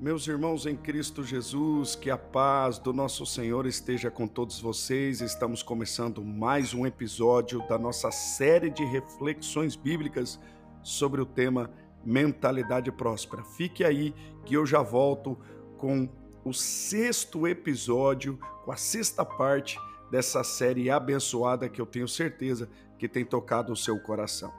Meus 0.00 0.26
irmãos 0.26 0.64
em 0.64 0.74
Cristo 0.74 1.22
Jesus, 1.22 1.94
que 1.94 2.08
a 2.08 2.16
paz 2.16 2.78
do 2.78 2.90
nosso 2.90 3.26
Senhor 3.26 3.66
esteja 3.66 4.10
com 4.10 4.26
todos 4.26 4.58
vocês. 4.58 5.20
Estamos 5.20 5.62
começando 5.62 6.24
mais 6.24 6.72
um 6.72 6.86
episódio 6.86 7.62
da 7.68 7.78
nossa 7.78 8.10
série 8.10 8.70
de 8.70 8.82
reflexões 8.82 9.76
bíblicas 9.76 10.40
sobre 10.82 11.20
o 11.20 11.26
tema 11.26 11.70
mentalidade 12.02 12.90
próspera. 12.90 13.44
Fique 13.44 13.84
aí 13.84 14.14
que 14.46 14.54
eu 14.54 14.64
já 14.64 14.80
volto 14.80 15.38
com 15.76 16.08
o 16.46 16.54
sexto 16.54 17.46
episódio, 17.46 18.38
com 18.64 18.72
a 18.72 18.76
sexta 18.76 19.22
parte 19.22 19.78
dessa 20.10 20.42
série 20.42 20.88
abençoada 20.88 21.68
que 21.68 21.78
eu 21.78 21.84
tenho 21.84 22.08
certeza 22.08 22.70
que 22.98 23.06
tem 23.06 23.22
tocado 23.22 23.70
o 23.70 23.76
seu 23.76 24.00
coração. 24.00 24.50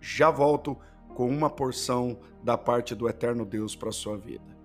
Já 0.00 0.28
volto 0.28 0.76
com 1.14 1.28
uma 1.28 1.48
porção 1.48 2.18
da 2.42 2.58
parte 2.58 2.96
do 2.96 3.08
eterno 3.08 3.46
Deus 3.46 3.76
para 3.76 3.92
sua 3.92 4.18
vida. 4.18 4.57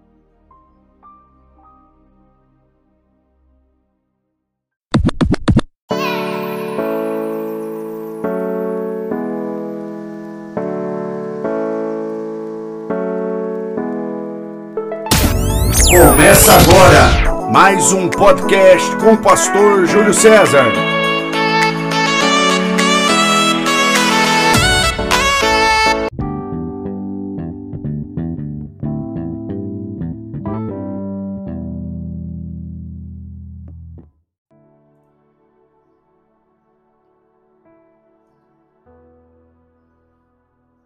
Começa 16.33 16.51
agora 16.51 17.51
mais 17.51 17.91
um 17.91 18.09
podcast 18.09 18.95
com 18.95 19.13
o 19.13 19.21
pastor 19.21 19.85
Júlio 19.85 20.15
César. 20.15 20.65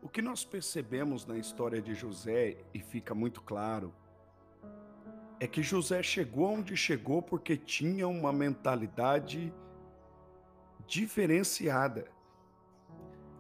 O 0.04 0.10
que 0.10 0.22
nós 0.22 0.44
percebemos 0.44 1.26
na 1.26 1.38
história 1.38 1.82
de 1.82 1.94
José, 1.94 2.58
e 2.74 2.82
fica 2.82 3.16
muito 3.16 3.42
claro, 3.42 3.94
é 5.40 5.48
que 5.48 5.62
José 5.62 6.02
chegou 6.02 6.54
onde 6.54 6.76
chegou 6.76 7.22
porque 7.22 7.56
tinha 7.56 8.08
uma 8.08 8.32
mentalidade 8.32 9.54
diferenciada. 10.88 12.08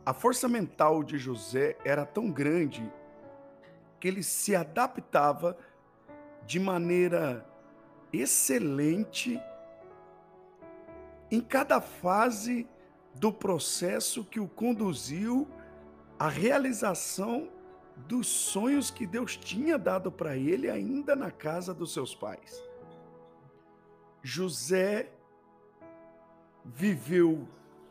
A 0.05 0.13
força 0.13 0.47
mental 0.47 1.03
de 1.03 1.17
José 1.17 1.77
era 1.83 2.05
tão 2.05 2.29
grande 2.31 2.91
que 3.99 4.07
ele 4.07 4.21
se 4.21 4.55
adaptava 4.55 5.57
de 6.45 6.59
maneira 6.59 7.45
excelente 8.13 9.41
em 11.29 11.41
cada 11.41 11.81
fase 11.81 12.67
do 13.15 13.33
processo 13.33 14.23
que 14.23 14.39
o 14.39 14.47
conduziu 14.47 15.47
à 16.17 16.29
realização 16.29 17.49
dos 18.05 18.27
sonhos 18.27 18.91
que 18.91 19.07
Deus 19.07 19.35
tinha 19.35 19.77
dado 19.77 20.11
para 20.11 20.37
ele 20.37 20.69
ainda 20.69 21.15
na 21.15 21.31
casa 21.31 21.73
dos 21.73 21.93
seus 21.93 22.13
pais. 22.13 22.63
José 24.21 25.11
viveu 26.63 27.47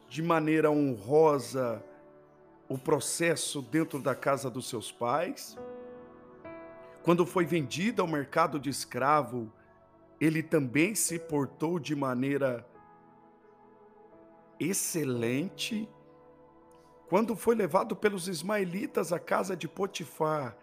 de 0.09 0.23
maneira 0.23 0.71
honrosa 0.71 1.83
o 2.69 2.77
processo 2.77 3.63
dentro 3.63 4.01
da 4.01 4.15
casa 4.15 4.51
dos 4.51 4.69
seus 4.69 4.93
pais. 4.93 5.57
Quando 7.03 7.25
foi 7.25 7.45
vendido 7.45 8.03
ao 8.03 8.09
mercado 8.09 8.59
de 8.59 8.69
escravo, 8.69 9.53
ele 10.21 10.43
também 10.43 10.95
se 10.95 11.19
portou 11.19 11.79
de 11.79 11.95
maneira 11.95 12.67
excelente 14.59 15.89
quando 17.09 17.37
foi 17.37 17.55
levado 17.55 17.95
pelos 17.95 18.27
ismaelitas 18.27 19.13
à 19.13 19.19
casa 19.19 19.57
de 19.57 19.69
Potifar, 19.69 20.57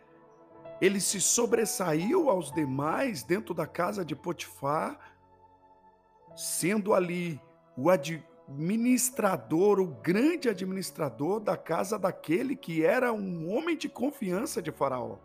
ele 0.82 1.00
se 1.00 1.22
sobressaiu 1.22 2.30
aos 2.30 2.52
demais 2.52 3.24
dentro 3.24 3.54
da 3.54 3.66
casa 3.66 4.04
de 4.04 4.16
Potifar, 4.16 5.00
sendo 6.36 6.94
ali 6.94 7.40
o 7.78 7.90
administrador, 7.90 9.80
o 9.80 9.88
grande 9.88 10.50
administrador 10.50 11.40
da 11.40 11.56
casa 11.56 11.98
daquele 11.98 12.56
que 12.56 12.84
era 12.84 13.14
um 13.14 13.50
homem 13.50 13.78
de 13.78 13.88
confiança 13.88 14.62
de 14.62 14.72
Faraó. 14.72 15.18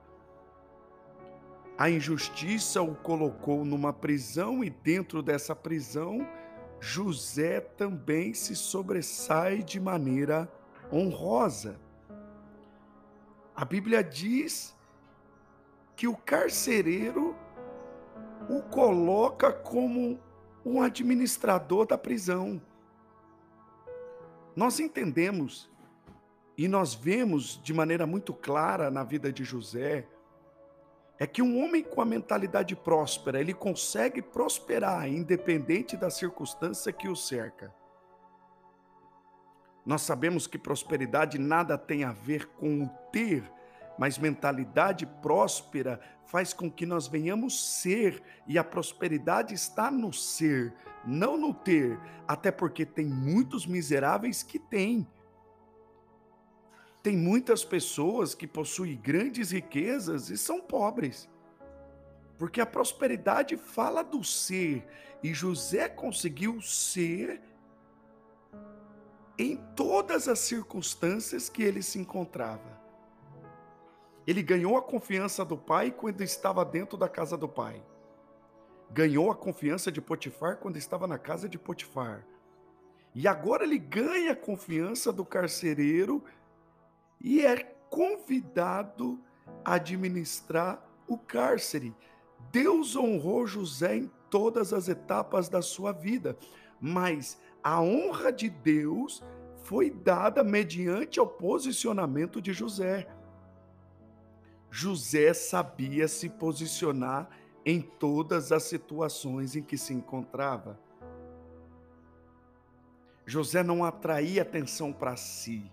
A 1.77 1.91
injustiça 1.91 2.81
o 2.81 2.95
colocou 2.95 3.65
numa 3.65 3.93
prisão 3.93 4.63
e 4.63 4.71
dentro 4.71 5.23
dessa 5.23 5.57
prisão, 5.57 6.27
José 6.81 7.61
também 7.61 8.35
se 8.35 8.55
sobressai 8.55 9.63
de 9.63 9.81
maneira 9.81 10.49
honrosa. 10.93 11.79
A 13.55 13.65
Bíblia 13.65 14.03
diz 14.03 14.77
que 15.97 16.07
o 16.07 16.17
carcereiro 16.17 17.37
o 18.49 18.63
coloca 18.63 19.53
como 19.53 20.19
um 20.65 20.81
administrador 20.81 21.87
da 21.87 21.99
prisão. 21.99 22.61
Nós 24.55 24.81
entendemos 24.81 25.71
e 26.57 26.67
nós 26.67 26.95
vemos 26.95 27.61
de 27.63 27.73
maneira 27.73 28.07
muito 28.07 28.33
clara 28.33 28.91
na 28.91 29.05
vida 29.05 29.33
de 29.33 29.45
José 29.45 30.07
é 31.19 31.27
que 31.27 31.43
um 31.43 31.63
homem 31.65 31.83
com 31.83 32.01
a 32.01 32.05
mentalidade 32.05 32.77
próspera, 32.77 33.41
ele 33.41 33.53
consegue 33.53 34.23
prosperar 34.23 35.09
independente 35.09 35.97
da 35.97 36.11
circunstância 36.11 36.93
que 36.93 37.09
o 37.09 37.17
cerca. 37.17 37.75
Nós 39.89 40.03
sabemos 40.03 40.47
que 40.47 40.59
prosperidade 40.59 41.39
nada 41.39 41.79
tem 41.79 42.05
a 42.05 42.13
ver 42.13 42.45
com 42.45 42.83
o 42.85 42.89
ter, 43.11 43.43
mas 43.99 44.19
mentalidade 44.19 45.07
próspera 45.07 45.99
faz 46.27 46.53
com 46.53 46.71
que 46.71 46.85
nós 46.85 47.09
venhamos 47.09 47.81
ser, 47.81 48.23
e 48.47 48.59
a 48.59 48.63
prosperidade 48.63 49.55
está 49.55 49.91
no 49.91 50.13
ser, 50.13 50.75
não 51.07 51.39
no 51.39 51.55
ter, 51.55 51.99
até 52.27 52.51
porque 52.51 52.85
tem 52.85 53.07
muitos 53.07 53.67
miseráveis 53.67 54.43
que 54.43 54.59
têm. 54.59 55.09
Tem 57.03 57.17
muitas 57.17 57.65
pessoas 57.65 58.35
que 58.35 58.47
possuem 58.47 58.95
grandes 58.95 59.53
riquezas 59.53 60.29
e 60.29 60.37
são 60.37 60.61
pobres. 60.61 61.27
Porque 62.37 62.61
a 62.61 62.67
prosperidade 62.67 63.57
fala 63.57 64.05
do 64.05 64.23
ser, 64.23 64.87
e 65.23 65.33
José 65.33 65.89
conseguiu 65.89 66.61
ser 66.61 67.41
em 69.39 69.57
todas 69.77 70.27
as 70.27 70.41
circunstâncias 70.41 71.49
que 71.49 71.63
ele 71.63 71.83
se 71.83 71.99
encontrava. 71.99 72.79
Ele 74.27 74.43
ganhou 74.43 74.77
a 74.77 74.83
confiança 74.83 75.45
do 75.45 75.57
pai 75.57 75.91
quando 75.91 76.23
estava 76.23 76.65
dentro 76.65 76.99
da 76.99 77.09
casa 77.09 77.37
do 77.37 77.49
pai. 77.49 77.83
Ganhou 78.91 79.31
a 79.31 79.35
confiança 79.35 79.93
de 79.93 80.01
Potifar 80.01 80.57
quando 80.57 80.77
estava 80.77 81.07
na 81.07 81.19
casa 81.19 81.49
de 81.49 81.59
Potifar. 81.59 82.27
E 83.15 83.27
agora 83.27 83.65
ele 83.65 83.79
ganha 83.79 84.33
a 84.33 84.37
confiança 84.37 85.13
do 85.13 85.25
carcereiro 85.25 86.23
e 87.21 87.45
é 87.45 87.57
convidado 87.89 89.19
a 89.65 89.75
administrar 89.75 90.83
o 91.07 91.17
cárcere. 91.17 91.95
Deus 92.51 92.97
honrou 92.97 93.47
José 93.47 93.97
em 93.97 94.11
todas 94.29 94.73
as 94.73 94.89
etapas 94.89 95.49
da 95.49 95.63
sua 95.63 95.93
vida, 95.93 96.37
mas 96.81 97.39
a 97.63 97.81
honra 97.81 98.33
de 98.33 98.49
Deus 98.49 99.23
foi 99.65 99.91
dada 99.91 100.43
mediante 100.43 101.21
o 101.21 101.27
posicionamento 101.27 102.41
de 102.41 102.53
José. 102.53 103.09
José 104.71 105.33
sabia 105.35 106.09
se 106.09 106.29
posicionar 106.29 107.29
em 107.65 107.81
todas 107.81 108.53
as 108.53 108.63
situações 108.63 109.57
em 109.57 109.63
que 109.63 109.77
se 109.77 109.93
encontrava. 109.93 110.79
José 113.27 113.63
não 113.63 113.85
atraía 113.85 114.41
atenção 114.41 114.91
para 114.91 115.17
si. 115.17 115.71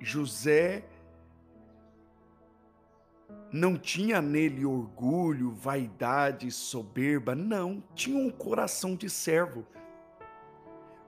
José 0.00 0.84
não 3.52 3.78
tinha 3.78 4.20
nele 4.20 4.64
orgulho, 4.64 5.50
vaidade, 5.50 6.50
soberba, 6.50 7.34
não, 7.34 7.82
tinha 7.94 8.18
um 8.18 8.30
coração 8.30 8.94
de 8.94 9.08
servo. 9.08 9.66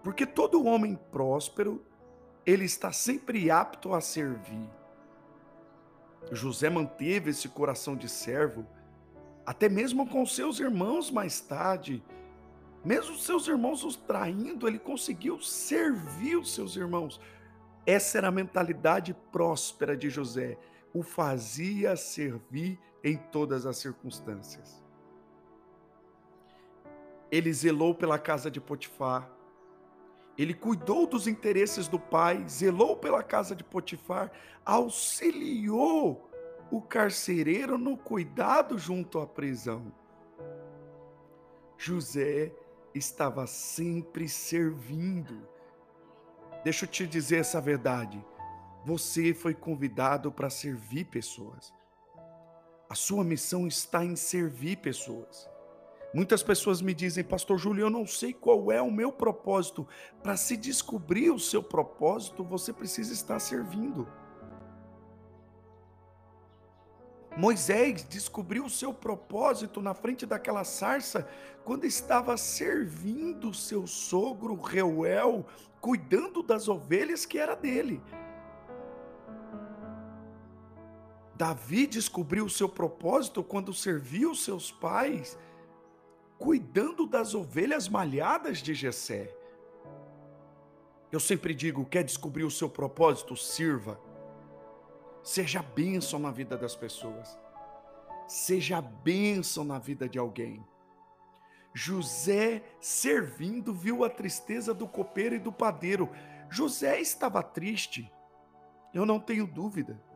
Porque 0.03 0.25
todo 0.25 0.65
homem 0.65 0.99
próspero, 1.11 1.85
ele 2.47 2.65
está 2.65 2.93
sempre 2.93 3.51
apto 3.51 3.93
a 3.93 4.01
servir. 4.01 4.69
José 6.33 6.71
manteve 6.71 7.31
esse 7.31 7.49
coração 7.49 7.95
de 7.95 8.09
servo, 8.09 8.67
até 9.45 9.69
mesmo 9.69 10.07
com 10.07 10.25
seus 10.25 10.59
irmãos 10.61 11.11
mais 11.11 11.41
tarde. 11.41 12.03
Mesmo 12.83 13.19
seus 13.19 13.47
irmãos 13.47 13.85
os 13.85 13.97
traindo, 13.97 14.67
ele 14.67 14.79
conseguiu 14.79 15.39
servir 15.41 16.37
os 16.37 16.55
seus 16.55 16.77
irmãos. 16.77 17.21
Essa 17.85 18.19
era 18.19 18.29
a 18.29 18.33
mentalidade 18.33 19.15
próspera 19.31 19.95
de 19.95 20.09
José 20.09 20.57
o 20.93 21.03
fazia 21.03 21.97
servir 21.97 22.79
em 23.03 23.17
todas 23.17 23.67
as 23.67 23.77
circunstâncias. 23.79 24.83
Ele 27.31 27.53
zelou 27.53 27.95
pela 27.95 28.19
casa 28.19 28.51
de 28.51 28.61
Potifar. 28.61 29.31
Ele 30.37 30.55
cuidou 30.55 31.07
dos 31.07 31.27
interesses 31.27 31.87
do 31.87 31.99
pai, 31.99 32.45
zelou 32.49 32.97
pela 32.97 33.23
casa 33.23 33.55
de 33.55 33.63
Potifar, 33.63 34.33
auxiliou 34.65 36.29
o 36.71 36.81
carcereiro 36.81 37.77
no 37.77 37.97
cuidado 37.97 38.79
junto 38.79 39.19
à 39.19 39.27
prisão. 39.27 39.93
José 41.77 42.53
estava 42.95 43.47
sempre 43.47 44.29
servindo. 44.29 45.49
Deixa 46.65 46.85
eu 46.85 46.89
te 46.89 47.07
dizer 47.07 47.39
essa 47.39 47.61
verdade. 47.61 48.23
Você 48.85 49.35
foi 49.35 49.55
convidado 49.55 50.33
para 50.33 50.49
servir 50.49 51.05
pessoas. 51.05 51.73
A 52.89 52.95
sua 52.95 53.23
missão 53.23 53.67
está 53.67 54.05
em 54.05 54.17
servir 54.17 54.77
pessoas. 54.79 55.49
Muitas 56.13 56.43
pessoas 56.43 56.83
me 56.83 56.93
dizem, 56.93 57.23
Pastor 57.23 57.57
Júlio, 57.57 57.83
eu 57.83 57.91
não 57.91 58.05
sei 58.05 58.33
qual 58.33 58.73
é 58.73 58.83
o 58.83 58.91
meu 58.91 59.13
propósito. 59.13 59.87
Para 60.23 60.37
se 60.37 60.57
descobrir 60.57 61.31
o 61.31 61.39
seu 61.39 61.63
propósito, 61.63 62.43
você 62.43 62.73
precisa 62.73 63.13
estar 63.13 63.39
servindo. 63.39 64.09
Moisés 67.37 68.03
descobriu 68.03 68.65
o 68.65 68.71
seu 68.71 68.93
propósito 68.93 69.81
na 69.81 69.95
frente 69.95 70.27
daquela 70.27 70.65
sarça 70.65 71.29
quando 71.65 71.85
estava 71.85 72.37
servindo 72.37 73.55
seu 73.55 73.87
sogro 73.87 74.61
Reuel, 74.61 75.47
cuidando 75.81 76.43
das 76.43 76.67
ovelhas 76.67 77.25
que 77.25 77.39
era 77.39 77.55
dele. 77.55 78.03
Davi 81.41 81.87
descobriu 81.87 82.45
o 82.45 82.51
seu 82.51 82.69
propósito 82.69 83.43
quando 83.43 83.73
serviu 83.73 84.35
seus 84.35 84.71
pais, 84.71 85.39
cuidando 86.39 87.07
das 87.07 87.35
ovelhas 87.35 87.89
malhadas 87.89 88.59
de 88.59 88.75
Jessé. 88.75 89.35
Eu 91.11 91.19
sempre 91.19 91.55
digo, 91.55 91.87
quer 91.87 92.05
descobrir 92.05 92.45
o 92.45 92.51
seu 92.51 92.69
propósito? 92.69 93.35
Sirva. 93.39 93.99
Seja 95.23 95.63
bênção 95.63 96.19
na 96.19 96.31
vida 96.31 96.59
das 96.59 96.77
pessoas. 96.77 97.39
Seja 98.29 98.83
bênção 98.83 99.65
na 99.65 99.79
vida 99.79 100.07
de 100.07 100.19
alguém. 100.19 100.63
José, 101.73 102.63
servindo, 102.83 103.73
viu 103.73 104.05
a 104.05 104.11
tristeza 104.11 104.75
do 104.75 104.87
copeiro 104.87 105.37
e 105.37 105.39
do 105.39 105.51
padeiro. 105.51 106.11
José 106.51 107.01
estava 107.01 107.43
triste, 107.43 108.13
eu 108.93 109.07
não 109.07 109.19
tenho 109.19 109.47
dúvida 109.47 110.10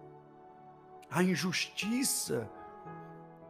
a 1.15 1.23
injustiça 1.23 2.51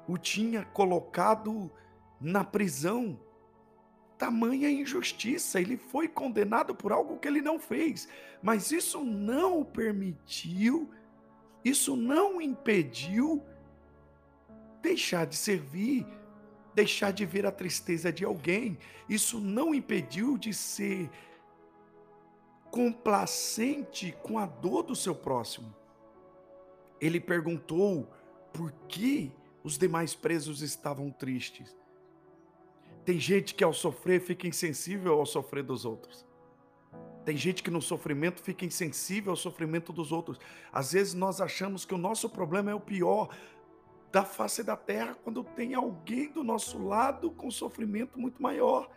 o 0.07 0.19
tinha 0.19 0.67
colocado 0.67 1.73
na 2.21 2.45
prisão. 2.45 3.19
Tamanha 4.19 4.71
injustiça, 4.71 5.59
ele 5.59 5.79
foi 5.79 6.07
condenado 6.07 6.75
por 6.75 6.93
algo 6.93 7.19
que 7.19 7.27
ele 7.27 7.41
não 7.41 7.59
fez, 7.59 8.07
mas 8.43 8.71
isso 8.71 9.03
não 9.03 9.61
o 9.61 9.65
permitiu, 9.65 10.91
isso 11.65 11.97
não 11.97 12.37
o 12.37 12.43
impediu 12.43 13.43
deixar 14.83 15.27
de 15.27 15.35
servir, 15.35 16.07
deixar 16.75 17.13
de 17.13 17.25
ver 17.25 17.47
a 17.47 17.51
tristeza 17.51 18.13
de 18.13 18.27
alguém, 18.27 18.77
isso 19.09 19.41
não 19.41 19.75
impediu 19.75 20.37
de 20.37 20.53
ser 20.53 21.11
complacente 22.71 24.15
com 24.23 24.39
a 24.39 24.45
dor 24.45 24.83
do 24.83 24.95
seu 24.95 25.15
próximo 25.15 25.75
ele 27.01 27.21
perguntou 27.21 28.11
por 28.53 28.73
que 28.89 29.33
os 29.63 29.79
demais 29.79 30.15
presos 30.15 30.63
estavam 30.63 31.11
tristes. 31.11 31.77
Tem 33.05 33.19
gente 33.19 33.55
que 33.55 33.65
ao 33.65 33.73
sofrer 33.73 34.21
fica 34.21 34.47
insensível 34.47 35.19
ao 35.19 35.27
sofrer 35.27 35.63
dos 35.63 35.85
outros. 35.85 36.27
Tem 37.25 37.37
gente 37.37 37.63
que 37.63 37.71
no 37.71 37.81
sofrimento 37.81 38.43
fica 38.43 38.65
insensível 38.65 39.31
ao 39.31 39.37
sofrimento 39.37 39.93
dos 39.93 40.13
outros. 40.13 40.39
Às 40.73 40.93
vezes 40.93 41.15
nós 41.15 41.41
achamos 41.41 41.85
que 41.85 41.95
o 41.95 41.99
nosso 41.99 42.29
problema 42.29 42.71
é 42.71 42.75
o 42.75 42.81
pior 42.81 43.35
da 44.13 44.25
face 44.25 44.63
da 44.63 44.77
terra 44.77 45.17
quando 45.25 45.43
tem 45.43 45.75
alguém 45.75 46.31
do 46.31 46.45
nosso 46.45 46.79
lado 46.79 47.31
com 47.31 47.51
sofrimento 47.51 48.19
muito 48.19 48.43
maior. 48.43 48.89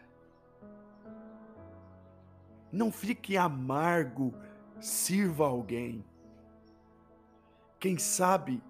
Não 2.72 2.92
fique 2.92 3.38
amargo, 3.38 4.34
sirva 4.80 5.48
alguém. 5.48 6.06
Quem 7.80 7.98
sabe 7.98 8.62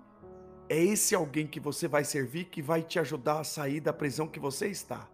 é 0.70 0.84
esse 0.84 1.16
alguém 1.16 1.48
que 1.48 1.60
você 1.60 1.88
vai 1.88 2.04
servir 2.04 2.46
que 2.46 2.62
vai 2.62 2.82
te 2.82 3.00
ajudar 3.00 3.40
a 3.40 3.44
sair 3.44 3.80
da 3.80 3.94
prisão 3.94 4.28
que 4.28 4.40
você 4.40 4.68
está. 4.68 5.08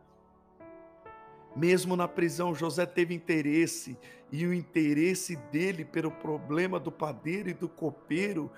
Mesmo 1.56 1.96
na 1.96 2.08
prisão, 2.08 2.56
José 2.56 2.86
teve 2.86 3.14
interesse, 3.14 3.96
e 4.32 4.48
o 4.48 4.54
interesse 4.54 5.36
dele 5.36 5.86
pelo 5.86 6.10
problema 6.10 6.80
do 6.80 6.92
padeiro 6.92 7.50
e 7.50 7.54
do 7.54 7.70
copeiro 7.70 8.52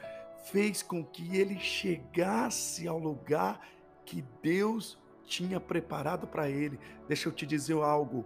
fez 0.46 0.82
com 0.82 1.04
que 1.04 1.36
ele 1.36 1.60
chegasse 1.60 2.88
ao 2.88 2.98
lugar 2.98 3.60
que 4.06 4.24
Deus 4.42 4.98
tinha 5.26 5.60
preparado 5.60 6.28
para 6.28 6.50
ele. 6.50 6.80
Deixa 7.10 7.28
eu 7.28 7.34
te 7.34 7.46
dizer 7.46 7.76
algo. 7.76 8.26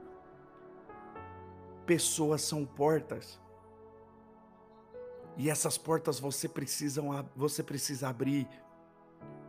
Pessoas 1.88 2.44
são 2.44 2.64
portas. 2.64 3.40
E 5.40 5.50
essas 5.50 5.78
portas 5.78 6.20
você 6.20 6.50
precisa, 6.50 7.02
você 7.34 7.64
precisa 7.64 8.10
abrir, 8.10 8.46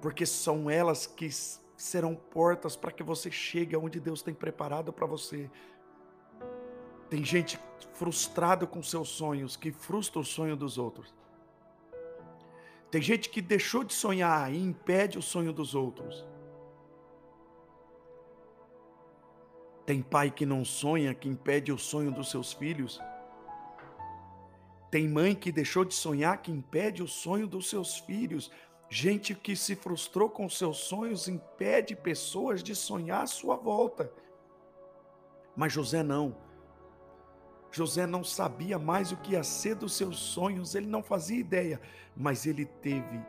porque 0.00 0.24
são 0.24 0.70
elas 0.70 1.04
que 1.04 1.28
serão 1.76 2.14
portas 2.14 2.76
para 2.76 2.92
que 2.92 3.02
você 3.02 3.28
chegue 3.28 3.74
aonde 3.74 3.98
Deus 3.98 4.22
tem 4.22 4.32
preparado 4.32 4.92
para 4.92 5.04
você. 5.04 5.50
Tem 7.08 7.24
gente 7.24 7.58
frustrada 7.94 8.68
com 8.68 8.80
seus 8.84 9.08
sonhos, 9.08 9.56
que 9.56 9.72
frustra 9.72 10.20
o 10.20 10.24
sonho 10.24 10.54
dos 10.54 10.78
outros. 10.78 11.12
Tem 12.88 13.02
gente 13.02 13.28
que 13.28 13.42
deixou 13.42 13.82
de 13.82 13.92
sonhar 13.92 14.54
e 14.54 14.62
impede 14.62 15.18
o 15.18 15.22
sonho 15.22 15.52
dos 15.52 15.74
outros. 15.74 16.24
Tem 19.84 20.00
pai 20.00 20.30
que 20.30 20.46
não 20.46 20.64
sonha, 20.64 21.12
que 21.14 21.28
impede 21.28 21.72
o 21.72 21.78
sonho 21.78 22.12
dos 22.12 22.30
seus 22.30 22.52
filhos. 22.52 23.00
Tem 24.90 25.08
mãe 25.08 25.34
que 25.34 25.52
deixou 25.52 25.84
de 25.84 25.94
sonhar, 25.94 26.42
que 26.42 26.50
impede 26.50 27.02
o 27.02 27.08
sonho 27.08 27.46
dos 27.46 27.70
seus 27.70 27.98
filhos. 27.98 28.50
Gente 28.88 29.34
que 29.34 29.54
se 29.54 29.76
frustrou 29.76 30.28
com 30.28 30.48
seus 30.48 30.78
sonhos 30.78 31.28
impede 31.28 31.94
pessoas 31.94 32.62
de 32.62 32.74
sonhar 32.74 33.22
à 33.22 33.26
sua 33.26 33.56
volta. 33.56 34.12
Mas 35.54 35.72
José 35.72 36.02
não. 36.02 36.36
José 37.70 38.04
não 38.04 38.24
sabia 38.24 38.78
mais 38.80 39.12
o 39.12 39.16
que 39.16 39.32
ia 39.32 39.44
ser 39.44 39.76
dos 39.76 39.92
seus 39.92 40.18
sonhos, 40.18 40.74
ele 40.74 40.86
não 40.86 41.04
fazia 41.04 41.38
ideia, 41.38 41.80
mas 42.16 42.44
ele 42.44 42.64
teve 42.64 43.20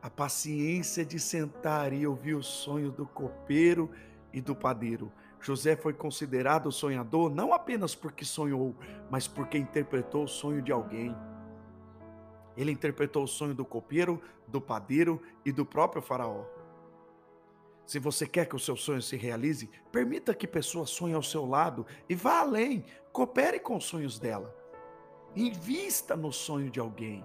a 0.00 0.08
paciência 0.08 1.04
de 1.04 1.18
sentar 1.18 1.92
e 1.92 2.06
ouvir 2.06 2.34
o 2.34 2.42
sonho 2.42 2.92
do 2.92 3.06
copeiro 3.06 3.90
e 4.32 4.40
do 4.40 4.54
padeiro. 4.54 5.10
José 5.44 5.76
foi 5.76 5.92
considerado 5.92 6.72
sonhador 6.72 7.28
não 7.28 7.52
apenas 7.52 7.94
porque 7.94 8.24
sonhou, 8.24 8.74
mas 9.10 9.28
porque 9.28 9.58
interpretou 9.58 10.24
o 10.24 10.28
sonho 10.28 10.62
de 10.62 10.72
alguém. 10.72 11.14
Ele 12.56 12.72
interpretou 12.72 13.24
o 13.24 13.28
sonho 13.28 13.54
do 13.54 13.62
copeiro, 13.62 14.22
do 14.48 14.58
padeiro 14.58 15.20
e 15.44 15.52
do 15.52 15.66
próprio 15.66 16.00
Faraó. 16.00 16.46
Se 17.84 17.98
você 17.98 18.26
quer 18.26 18.46
que 18.46 18.56
o 18.56 18.58
seu 18.58 18.74
sonho 18.74 19.02
se 19.02 19.16
realize, 19.16 19.68
permita 19.92 20.34
que 20.34 20.46
pessoas 20.46 20.88
sonhem 20.88 21.14
ao 21.14 21.22
seu 21.22 21.44
lado 21.44 21.84
e 22.08 22.14
vá 22.14 22.38
além, 22.40 22.82
coopere 23.12 23.60
com 23.60 23.76
os 23.76 23.84
sonhos 23.84 24.18
dela. 24.18 24.56
Invista 25.36 26.16
no 26.16 26.32
sonho 26.32 26.70
de 26.70 26.80
alguém. 26.80 27.22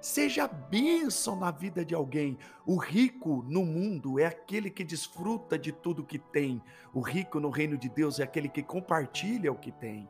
Seja 0.00 0.46
bênção 0.46 1.34
na 1.34 1.50
vida 1.50 1.84
de 1.84 1.94
alguém. 1.94 2.38
O 2.64 2.76
rico 2.76 3.44
no 3.48 3.64
mundo 3.64 4.18
é 4.18 4.26
aquele 4.26 4.70
que 4.70 4.84
desfruta 4.84 5.58
de 5.58 5.72
tudo 5.72 6.04
que 6.04 6.18
tem. 6.18 6.62
O 6.94 7.00
rico 7.00 7.40
no 7.40 7.50
reino 7.50 7.76
de 7.76 7.88
Deus 7.88 8.20
é 8.20 8.22
aquele 8.22 8.48
que 8.48 8.62
compartilha 8.62 9.50
o 9.50 9.58
que 9.58 9.72
tem. 9.72 10.08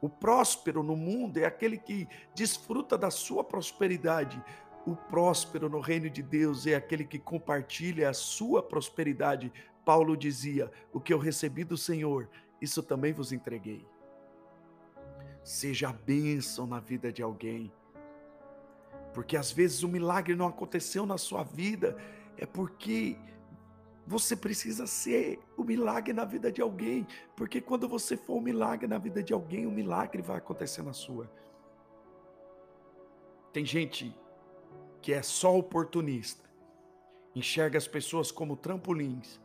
O 0.00 0.08
próspero 0.08 0.82
no 0.82 0.96
mundo 0.96 1.38
é 1.38 1.44
aquele 1.44 1.76
que 1.78 2.08
desfruta 2.34 2.96
da 2.96 3.10
sua 3.10 3.44
prosperidade. 3.44 4.42
O 4.86 4.96
próspero 4.96 5.68
no 5.68 5.80
reino 5.80 6.08
de 6.08 6.22
Deus 6.22 6.66
é 6.66 6.74
aquele 6.74 7.04
que 7.04 7.18
compartilha 7.18 8.08
a 8.08 8.14
sua 8.14 8.62
prosperidade. 8.62 9.52
Paulo 9.84 10.16
dizia: 10.16 10.70
O 10.92 11.00
que 11.00 11.12
eu 11.12 11.18
recebi 11.18 11.62
do 11.62 11.76
Senhor, 11.76 12.28
isso 12.60 12.82
também 12.82 13.12
vos 13.12 13.32
entreguei. 13.32 13.86
Seja 15.42 15.92
bênção 15.92 16.66
na 16.66 16.80
vida 16.80 17.12
de 17.12 17.22
alguém. 17.22 17.70
Porque 19.14 19.36
às 19.36 19.52
vezes 19.52 19.82
o 19.84 19.88
milagre 19.88 20.34
não 20.34 20.48
aconteceu 20.48 21.06
na 21.06 21.16
sua 21.16 21.44
vida, 21.44 21.96
é 22.36 22.44
porque 22.44 23.16
você 24.06 24.36
precisa 24.36 24.86
ser 24.86 25.38
o 25.56 25.64
milagre 25.64 26.12
na 26.12 26.24
vida 26.24 26.52
de 26.52 26.60
alguém, 26.60 27.06
porque 27.36 27.60
quando 27.60 27.88
você 27.88 28.16
for 28.16 28.34
o 28.34 28.40
milagre 28.40 28.86
na 28.86 28.98
vida 28.98 29.22
de 29.22 29.32
alguém, 29.32 29.66
o 29.66 29.70
milagre 29.70 30.20
vai 30.20 30.36
acontecer 30.36 30.82
na 30.82 30.92
sua. 30.92 31.30
Tem 33.52 33.64
gente 33.64 34.14
que 35.00 35.12
é 35.12 35.22
só 35.22 35.56
oportunista, 35.56 36.44
enxerga 37.34 37.78
as 37.78 37.86
pessoas 37.86 38.32
como 38.32 38.56
trampolins. 38.56 39.40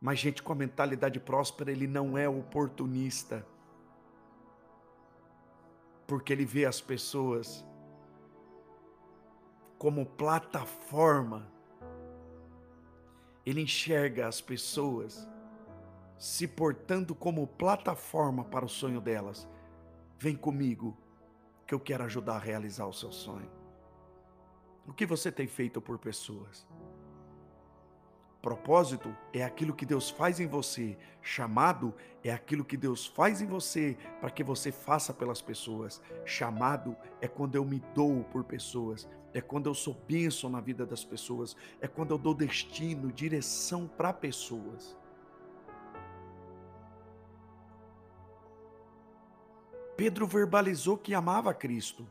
Mas 0.00 0.20
gente 0.20 0.42
com 0.44 0.52
a 0.52 0.56
mentalidade 0.56 1.18
próspera, 1.18 1.72
ele 1.72 1.88
não 1.88 2.16
é 2.16 2.28
oportunista. 2.28 3.44
Porque 6.06 6.32
ele 6.32 6.44
vê 6.44 6.64
as 6.66 6.80
pessoas 6.80 7.64
como 9.78 10.04
plataforma. 10.04 11.50
Ele 13.46 13.62
enxerga 13.62 14.26
as 14.26 14.40
pessoas 14.40 15.26
se 16.18 16.48
portando 16.48 17.14
como 17.14 17.46
plataforma 17.46 18.44
para 18.44 18.64
o 18.64 18.68
sonho 18.68 19.00
delas. 19.00 19.48
Vem 20.18 20.34
comigo, 20.34 20.96
que 21.66 21.74
eu 21.74 21.78
quero 21.78 22.04
ajudar 22.04 22.36
a 22.36 22.40
realizar 22.40 22.86
o 22.86 22.92
seu 22.92 23.12
sonho. 23.12 23.50
O 24.86 24.92
que 24.92 25.06
você 25.06 25.30
tem 25.30 25.46
feito 25.46 25.80
por 25.80 25.98
pessoas? 25.98 26.66
Propósito 28.40 29.14
é 29.32 29.42
aquilo 29.42 29.74
que 29.74 29.84
Deus 29.84 30.10
faz 30.10 30.38
em 30.38 30.46
você. 30.46 30.96
Chamado 31.20 31.92
é 32.22 32.32
aquilo 32.32 32.64
que 32.64 32.76
Deus 32.76 33.04
faz 33.04 33.42
em 33.42 33.46
você 33.46 33.96
para 34.20 34.30
que 34.30 34.44
você 34.44 34.70
faça 34.70 35.12
pelas 35.12 35.42
pessoas. 35.42 36.00
Chamado 36.24 36.96
é 37.20 37.26
quando 37.26 37.56
eu 37.56 37.64
me 37.64 37.82
dou 37.94 38.22
por 38.24 38.44
pessoas. 38.44 39.08
É 39.34 39.40
quando 39.40 39.66
eu 39.66 39.74
sou 39.74 39.94
bênção 40.06 40.48
na 40.48 40.60
vida 40.60 40.86
das 40.86 41.04
pessoas. 41.04 41.56
É 41.80 41.88
quando 41.88 42.12
eu 42.12 42.18
dou 42.18 42.32
destino, 42.32 43.12
direção 43.12 43.88
para 43.88 44.12
pessoas. 44.12 44.96
Pedro 49.96 50.28
verbalizou 50.28 50.96
que 50.96 51.12
amava 51.12 51.52
Cristo. 51.52 52.06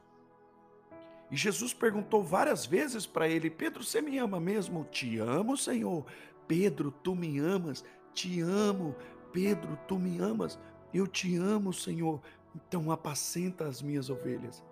E 1.29 1.35
Jesus 1.35 1.73
perguntou 1.73 2.23
várias 2.23 2.65
vezes 2.65 3.05
para 3.05 3.27
ele: 3.27 3.49
Pedro, 3.49 3.83
você 3.83 4.01
me 4.01 4.17
ama 4.17 4.39
mesmo? 4.39 4.85
Te 4.85 5.19
amo, 5.19 5.57
Senhor. 5.57 6.05
Pedro, 6.47 6.91
tu 6.91 7.15
me 7.15 7.39
amas? 7.39 7.83
Te 8.13 8.41
amo. 8.41 8.95
Pedro, 9.33 9.77
tu 9.87 9.99
me 9.99 10.19
amas? 10.19 10.57
Eu 10.93 11.05
te 11.05 11.35
amo, 11.35 11.73
Senhor. 11.73 12.21
Então 12.55 12.91
apacenta 12.91 13.65
as 13.65 13.81
minhas 13.81 14.09
ovelhas. 14.09 14.63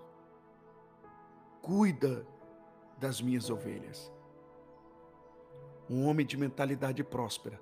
Cuida 1.62 2.26
das 2.98 3.22
minhas 3.22 3.50
ovelhas. 3.50 4.12
Um 5.90 6.08
homem 6.08 6.26
de 6.26 6.38
mentalidade 6.38 7.04
próspera, 7.04 7.62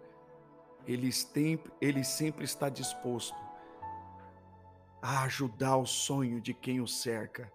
ele 0.86 1.12
sempre, 1.12 1.72
ele 1.82 2.04
sempre 2.04 2.46
está 2.46 2.70
disposto 2.70 3.36
a 5.02 5.24
ajudar 5.24 5.76
o 5.76 5.86
sonho 5.86 6.40
de 6.40 6.54
quem 6.54 6.80
o 6.80 6.88
cerca. 6.88 7.52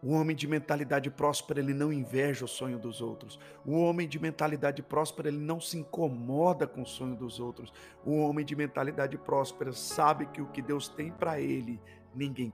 O 0.00 0.12
homem 0.12 0.36
de 0.36 0.46
mentalidade 0.46 1.10
próspera, 1.10 1.58
ele 1.58 1.74
não 1.74 1.92
inveja 1.92 2.44
o 2.44 2.48
sonho 2.48 2.78
dos 2.78 3.00
outros. 3.00 3.38
O 3.66 3.72
homem 3.72 4.08
de 4.08 4.18
mentalidade 4.18 4.80
próspera, 4.80 5.28
ele 5.28 5.38
não 5.38 5.60
se 5.60 5.76
incomoda 5.76 6.66
com 6.68 6.82
o 6.82 6.86
sonho 6.86 7.16
dos 7.16 7.40
outros. 7.40 7.72
O 8.04 8.16
homem 8.18 8.44
de 8.44 8.54
mentalidade 8.54 9.18
próspera 9.18 9.72
sabe 9.72 10.26
que 10.26 10.40
o 10.40 10.46
que 10.46 10.62
Deus 10.62 10.88
tem 10.88 11.10
para 11.10 11.40
ele, 11.40 11.80
ninguém 12.14 12.52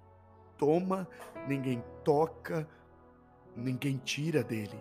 toma, 0.56 1.06
ninguém 1.46 1.84
toca, 2.02 2.66
ninguém 3.54 3.98
tira 4.02 4.42
dele. 4.42 4.80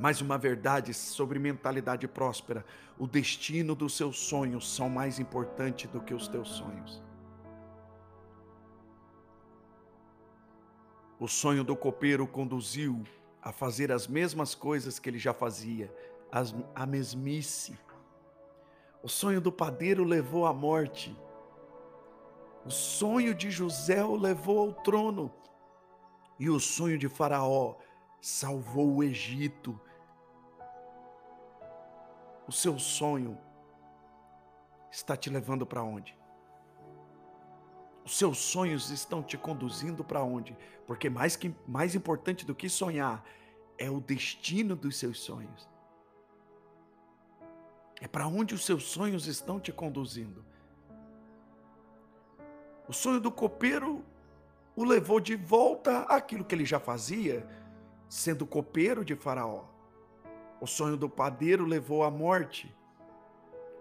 Mais 0.00 0.20
uma 0.20 0.38
verdade 0.38 0.94
sobre 0.94 1.38
mentalidade 1.38 2.08
próspera: 2.08 2.64
o 2.98 3.06
destino 3.06 3.74
dos 3.74 3.94
seus 3.94 4.18
sonhos 4.18 4.74
são 4.74 4.88
mais 4.88 5.18
importante 5.18 5.86
do 5.86 6.00
que 6.00 6.14
os 6.14 6.28
teus 6.28 6.48
sonhos. 6.48 7.07
O 11.18 11.26
sonho 11.26 11.64
do 11.64 11.76
copeiro 11.76 12.26
conduziu 12.26 13.02
a 13.42 13.52
fazer 13.52 13.90
as 13.90 14.06
mesmas 14.06 14.54
coisas 14.54 14.98
que 14.98 15.08
ele 15.08 15.18
já 15.18 15.32
fazia, 15.32 15.92
as, 16.30 16.54
a 16.74 16.86
mesmice. 16.86 17.78
O 19.02 19.08
sonho 19.08 19.40
do 19.40 19.50
padeiro 19.50 20.04
levou 20.04 20.46
à 20.46 20.52
morte. 20.52 21.16
O 22.64 22.70
sonho 22.70 23.34
de 23.34 23.50
José 23.50 24.04
o 24.04 24.16
levou 24.16 24.58
ao 24.60 24.72
trono. 24.72 25.32
E 26.38 26.48
o 26.48 26.60
sonho 26.60 26.98
de 26.98 27.08
Faraó 27.08 27.76
salvou 28.20 28.96
o 28.96 29.02
Egito 29.02 29.80
o 32.48 32.52
seu 32.52 32.78
sonho 32.78 33.38
está 34.90 35.14
te 35.14 35.28
levando 35.28 35.66
para 35.66 35.82
onde? 35.82 36.17
Os 38.08 38.16
seus 38.16 38.38
sonhos 38.38 38.88
estão 38.88 39.22
te 39.22 39.36
conduzindo 39.36 40.02
para 40.02 40.22
onde? 40.22 40.56
Porque 40.86 41.10
mais 41.10 41.36
que 41.36 41.54
mais 41.66 41.94
importante 41.94 42.46
do 42.46 42.54
que 42.54 42.66
sonhar 42.66 43.22
é 43.76 43.90
o 43.90 44.00
destino 44.00 44.74
dos 44.74 44.96
seus 44.96 45.20
sonhos. 45.20 45.68
É 48.00 48.08
para 48.08 48.26
onde 48.26 48.54
os 48.54 48.64
seus 48.64 48.84
sonhos 48.84 49.26
estão 49.26 49.60
te 49.60 49.70
conduzindo. 49.70 50.42
O 52.88 52.94
sonho 52.94 53.20
do 53.20 53.30
copeiro 53.30 54.02
o 54.74 54.84
levou 54.84 55.20
de 55.20 55.36
volta 55.36 56.04
àquilo 56.04 56.46
que 56.46 56.54
ele 56.54 56.64
já 56.64 56.80
fazia, 56.80 57.46
sendo 58.08 58.46
copeiro 58.46 59.04
de 59.04 59.14
Faraó. 59.16 59.66
O 60.62 60.66
sonho 60.66 60.96
do 60.96 61.10
padeiro 61.10 61.66
levou 61.66 62.02
à 62.02 62.10
morte. 62.10 62.74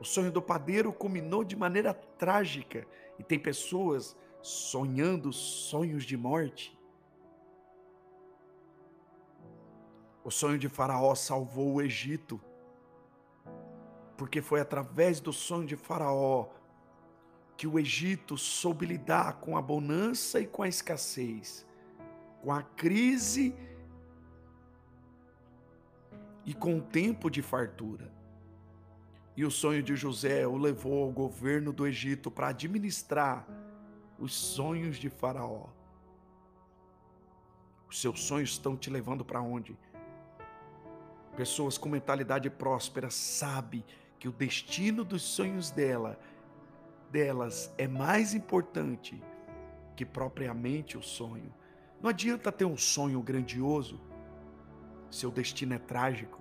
O 0.01 0.03
sonho 0.03 0.33
do 0.33 0.41
padeiro 0.41 0.91
culminou 0.91 1.45
de 1.45 1.55
maneira 1.55 1.93
trágica 1.93 2.85
e 3.19 3.23
tem 3.23 3.39
pessoas 3.39 4.15
sonhando 4.41 5.33
sonhos 5.33 6.03
de 6.03 6.15
morte. 6.15 6.77
O 10.23 10.31
sonho 10.31 10.57
de 10.57 10.67
Faraó 10.67 11.15
salvou 11.15 11.75
o 11.75 11.81
Egito, 11.81 12.39
porque 14.17 14.41
foi 14.41 14.59
através 14.59 15.19
do 15.19 15.31
sonho 15.31 15.65
de 15.65 15.75
Faraó 15.75 16.47
que 17.55 17.65
o 17.65 17.79
Egito 17.79 18.37
soube 18.37 18.85
lidar 18.85 19.39
com 19.39 19.57
a 19.57 19.61
bonança 19.61 20.39
e 20.39 20.45
com 20.45 20.61
a 20.61 20.67
escassez, 20.67 21.65
com 22.41 22.51
a 22.51 22.61
crise 22.61 23.55
e 26.45 26.53
com 26.53 26.79
tempo 26.79 27.31
de 27.31 27.41
fartura. 27.41 28.16
E 29.37 29.45
o 29.45 29.51
sonho 29.51 29.81
de 29.81 29.95
José 29.95 30.45
o 30.45 30.57
levou 30.57 31.03
ao 31.03 31.11
governo 31.11 31.71
do 31.71 31.87
Egito 31.87 32.29
para 32.29 32.47
administrar 32.47 33.47
os 34.19 34.33
sonhos 34.33 34.97
de 34.97 35.09
Faraó. 35.09 35.67
Os 37.87 38.01
seus 38.01 38.19
sonhos 38.19 38.49
estão 38.49 38.75
te 38.75 38.89
levando 38.89 39.23
para 39.23 39.39
onde? 39.39 39.77
Pessoas 41.37 41.77
com 41.77 41.87
mentalidade 41.87 42.49
próspera 42.49 43.09
sabem 43.09 43.85
que 44.19 44.27
o 44.27 44.31
destino 44.31 45.05
dos 45.05 45.21
sonhos 45.21 45.69
dela, 45.69 46.19
delas 47.11 47.71
é 47.77 47.87
mais 47.87 48.33
importante 48.33 49.23
que 49.95 50.03
propriamente 50.03 50.97
o 50.97 51.01
sonho. 51.01 51.53
Não 52.01 52.09
adianta 52.09 52.51
ter 52.51 52.65
um 52.65 52.75
sonho 52.75 53.21
grandioso 53.21 54.01
seu 55.09 55.31
destino 55.31 55.73
é 55.73 55.79
trágico. 55.79 56.36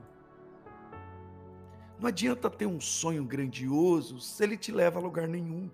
Não 1.98 2.08
adianta 2.08 2.50
ter 2.50 2.66
um 2.66 2.80
sonho 2.80 3.24
grandioso 3.24 4.20
se 4.20 4.42
ele 4.42 4.56
te 4.56 4.70
leva 4.70 4.98
a 4.98 5.02
lugar 5.02 5.26
nenhum. 5.26 5.70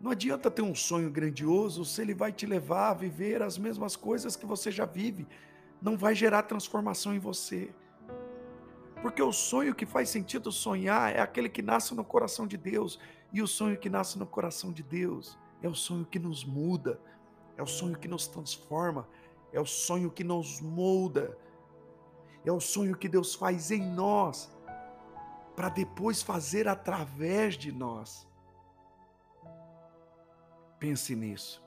Não 0.00 0.12
adianta 0.12 0.48
ter 0.48 0.62
um 0.62 0.74
sonho 0.74 1.10
grandioso 1.10 1.84
se 1.84 2.00
ele 2.00 2.14
vai 2.14 2.32
te 2.32 2.46
levar 2.46 2.90
a 2.90 2.94
viver 2.94 3.42
as 3.42 3.58
mesmas 3.58 3.96
coisas 3.96 4.36
que 4.36 4.46
você 4.46 4.70
já 4.70 4.86
vive. 4.86 5.26
Não 5.82 5.96
vai 5.96 6.14
gerar 6.14 6.44
transformação 6.44 7.12
em 7.12 7.18
você. 7.18 7.74
Porque 9.02 9.20
o 9.20 9.32
sonho 9.32 9.74
que 9.74 9.84
faz 9.84 10.08
sentido 10.08 10.52
sonhar 10.52 11.14
é 11.14 11.20
aquele 11.20 11.48
que 11.48 11.62
nasce 11.62 11.94
no 11.94 12.04
coração 12.04 12.46
de 12.46 12.56
Deus. 12.56 12.98
E 13.32 13.42
o 13.42 13.46
sonho 13.46 13.76
que 13.76 13.90
nasce 13.90 14.18
no 14.18 14.26
coração 14.26 14.72
de 14.72 14.84
Deus 14.84 15.36
é 15.62 15.68
o 15.68 15.74
sonho 15.74 16.04
que 16.04 16.18
nos 16.18 16.44
muda, 16.44 17.00
é 17.56 17.62
o 17.62 17.66
sonho 17.66 17.98
que 17.98 18.06
nos 18.06 18.28
transforma, 18.28 19.08
é 19.52 19.60
o 19.60 19.66
sonho 19.66 20.10
que 20.10 20.22
nos 20.22 20.60
molda, 20.60 21.36
é 22.48 22.52
o 22.52 22.60
sonho 22.60 22.96
que 22.96 23.08
Deus 23.08 23.34
faz 23.34 23.70
em 23.70 23.84
nós, 23.84 24.50
para 25.54 25.68
depois 25.68 26.22
fazer 26.22 26.68
através 26.68 27.56
de 27.56 27.72
nós. 27.72 28.26
Pense 30.78 31.14
nisso. 31.14 31.62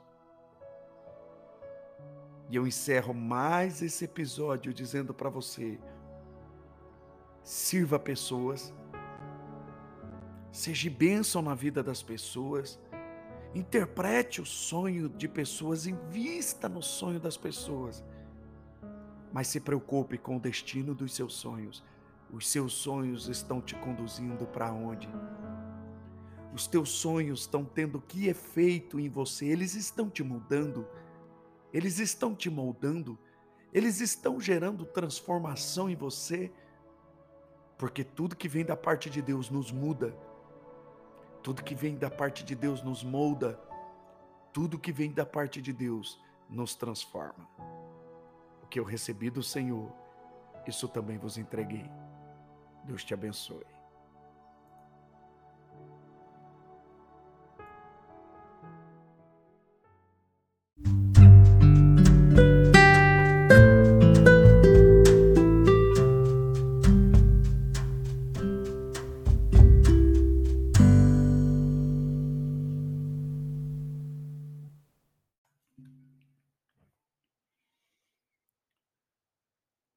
E 2.50 2.56
eu 2.56 2.66
encerro 2.66 3.14
mais 3.14 3.82
esse 3.82 4.06
episódio 4.06 4.74
dizendo 4.74 5.14
para 5.14 5.30
você: 5.30 5.80
sirva 7.44 8.00
pessoas, 8.00 8.74
seja 10.52 10.90
bênção 10.90 11.42
na 11.42 11.56
vida 11.56 11.84
das 11.84 12.02
pessoas 12.02 12.80
Interprete 13.54 14.40
o 14.42 14.46
sonho 14.46 15.10
de 15.10 15.28
pessoas, 15.28 15.86
invista 15.86 16.70
no 16.70 16.82
sonho 16.82 17.20
das 17.20 17.36
pessoas. 17.36 18.04
Mas 19.32 19.48
se 19.48 19.60
preocupe 19.60 20.18
com 20.18 20.38
o 20.38 20.40
destino 20.40 20.94
dos 20.94 21.14
seus 21.14 21.34
sonhos. 21.34 21.84
Os 22.32 22.50
seus 22.50 22.74
sonhos 22.74 23.28
estão 23.28 23.62
te 23.62 23.76
conduzindo 23.76 24.46
para 24.46 24.72
onde? 24.72 25.10
Os 26.54 26.68
teus 26.68 26.90
sonhos 26.90 27.42
estão 27.42 27.64
tendo 27.64 28.02
que 28.02 28.28
efeito 28.28 29.00
em 29.00 29.10
você? 29.10 29.46
Eles 29.46 29.76
estão 29.76 30.10
te 30.10 30.24
moldando? 30.24 30.88
Eles 31.74 32.00
estão 32.00 32.36
te 32.36 32.50
moldando? 32.50 33.18
eles 33.74 34.02
estão 34.02 34.40
gerando 34.40 34.86
transformação 34.86 35.90
em 35.90 35.96
você, 35.96 36.52
porque 37.78 38.04
tudo 38.04 38.36
que 38.36 38.48
vem 38.48 38.66
da 38.66 38.76
parte 38.76 39.10
de 39.10 39.22
Deus 39.22 39.50
nos 39.50 39.72
muda, 39.72 40.16
tudo 41.42 41.64
que 41.64 41.74
vem 41.74 41.98
da 41.98 42.10
parte 42.10 42.44
de 42.44 42.54
Deus 42.54 42.84
nos 42.84 43.04
molda, 43.04 43.60
tudo 44.54 44.78
que 44.78 44.92
vem 44.92 45.12
da 45.12 45.26
parte 45.26 45.62
de 45.62 45.72
Deus 45.72 46.20
nos 46.50 46.76
transforma. 46.76 47.48
Que 48.72 48.80
eu 48.80 48.86
recebi 48.86 49.30
do 49.30 49.44
Senhor, 49.44 49.92
isso 50.66 50.88
também 50.88 51.18
vos 51.18 51.38
entreguei. 51.38 51.92
Deus 52.86 53.04
te 53.04 53.14
abençoe. 53.14 53.66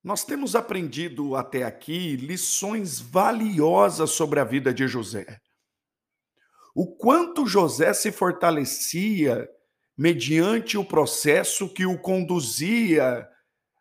Nós 0.05 0.23
temos 0.23 0.55
aprendido 0.55 1.35
até 1.35 1.63
aqui 1.63 2.15
lições 2.17 3.01
valiosas 3.01 4.11
sobre 4.11 4.39
a 4.39 4.45
vida 4.45 4.75
de 4.75 4.87
José. 4.87 5.41
O 6.75 6.95
quanto 6.95 7.47
José 7.47 7.95
se 7.95 8.13
fortalecia 8.13 9.49
mediante 9.97 10.77
o 10.77 10.85
processo 10.85 11.73
que 11.73 11.87
o 11.87 11.99
conduzia 11.99 13.27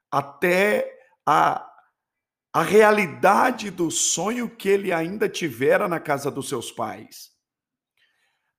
até 0.10 0.90
a, 1.26 1.70
a 2.54 2.62
realidade 2.62 3.70
do 3.70 3.92
sonho 3.92 4.50
que 4.50 4.70
ele 4.70 4.94
ainda 4.94 5.28
tivera 5.28 5.90
na 5.90 6.00
casa 6.00 6.32
dos 6.32 6.48
seus 6.48 6.72
pais. 6.72 7.32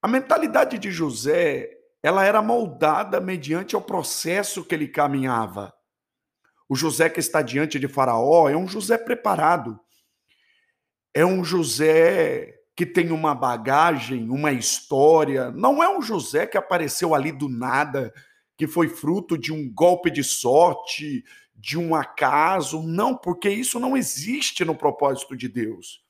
A 0.02 0.08
mentalidade 0.08 0.78
de 0.78 0.90
José, 0.90 1.70
ela 2.02 2.26
era 2.26 2.42
moldada 2.42 3.22
mediante 3.22 3.74
o 3.74 3.80
processo 3.80 4.62
que 4.62 4.74
ele 4.74 4.88
caminhava. 4.88 5.72
O 6.68 6.74
José 6.74 7.10
que 7.10 7.20
está 7.20 7.42
diante 7.42 7.78
de 7.78 7.88
Faraó 7.88 8.48
é 8.48 8.56
um 8.56 8.66
José 8.66 8.96
preparado. 8.96 9.78
É 11.12 11.24
um 11.24 11.44
José 11.44 12.54
que 12.76 12.84
tem 12.84 13.10
uma 13.10 13.34
bagagem, 13.34 14.28
uma 14.28 14.52
história. 14.52 15.50
Não 15.52 15.82
é 15.82 15.88
um 15.88 16.02
José 16.02 16.46
que 16.46 16.56
apareceu 16.56 17.14
ali 17.14 17.30
do 17.30 17.48
nada, 17.48 18.12
que 18.56 18.66
foi 18.66 18.88
fruto 18.88 19.38
de 19.38 19.52
um 19.52 19.72
golpe 19.72 20.10
de 20.10 20.24
sorte, 20.24 21.24
de 21.54 21.78
um 21.78 21.94
acaso. 21.94 22.82
Não, 22.82 23.16
porque 23.16 23.48
isso 23.48 23.78
não 23.78 23.96
existe 23.96 24.64
no 24.64 24.74
propósito 24.74 25.36
de 25.36 25.48
Deus. 25.48 26.02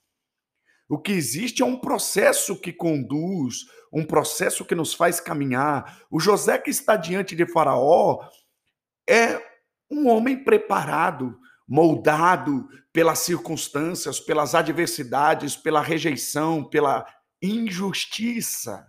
O 0.88 0.98
que 0.98 1.12
existe 1.12 1.62
é 1.62 1.66
um 1.66 1.78
processo 1.78 2.58
que 2.58 2.72
conduz, 2.72 3.64
um 3.92 4.04
processo 4.04 4.64
que 4.64 4.74
nos 4.74 4.94
faz 4.94 5.20
caminhar. 5.20 6.02
O 6.10 6.20
José 6.20 6.58
que 6.58 6.70
está 6.70 6.96
diante 6.96 7.34
de 7.34 7.46
Faraó 7.46 8.20
é 9.08 9.53
um 9.90 10.08
homem 10.08 10.42
preparado, 10.42 11.38
moldado 11.66 12.68
pelas 12.92 13.20
circunstâncias, 13.20 14.20
pelas 14.20 14.54
adversidades, 14.54 15.56
pela 15.56 15.80
rejeição, 15.80 16.62
pela 16.64 17.06
injustiça. 17.42 18.86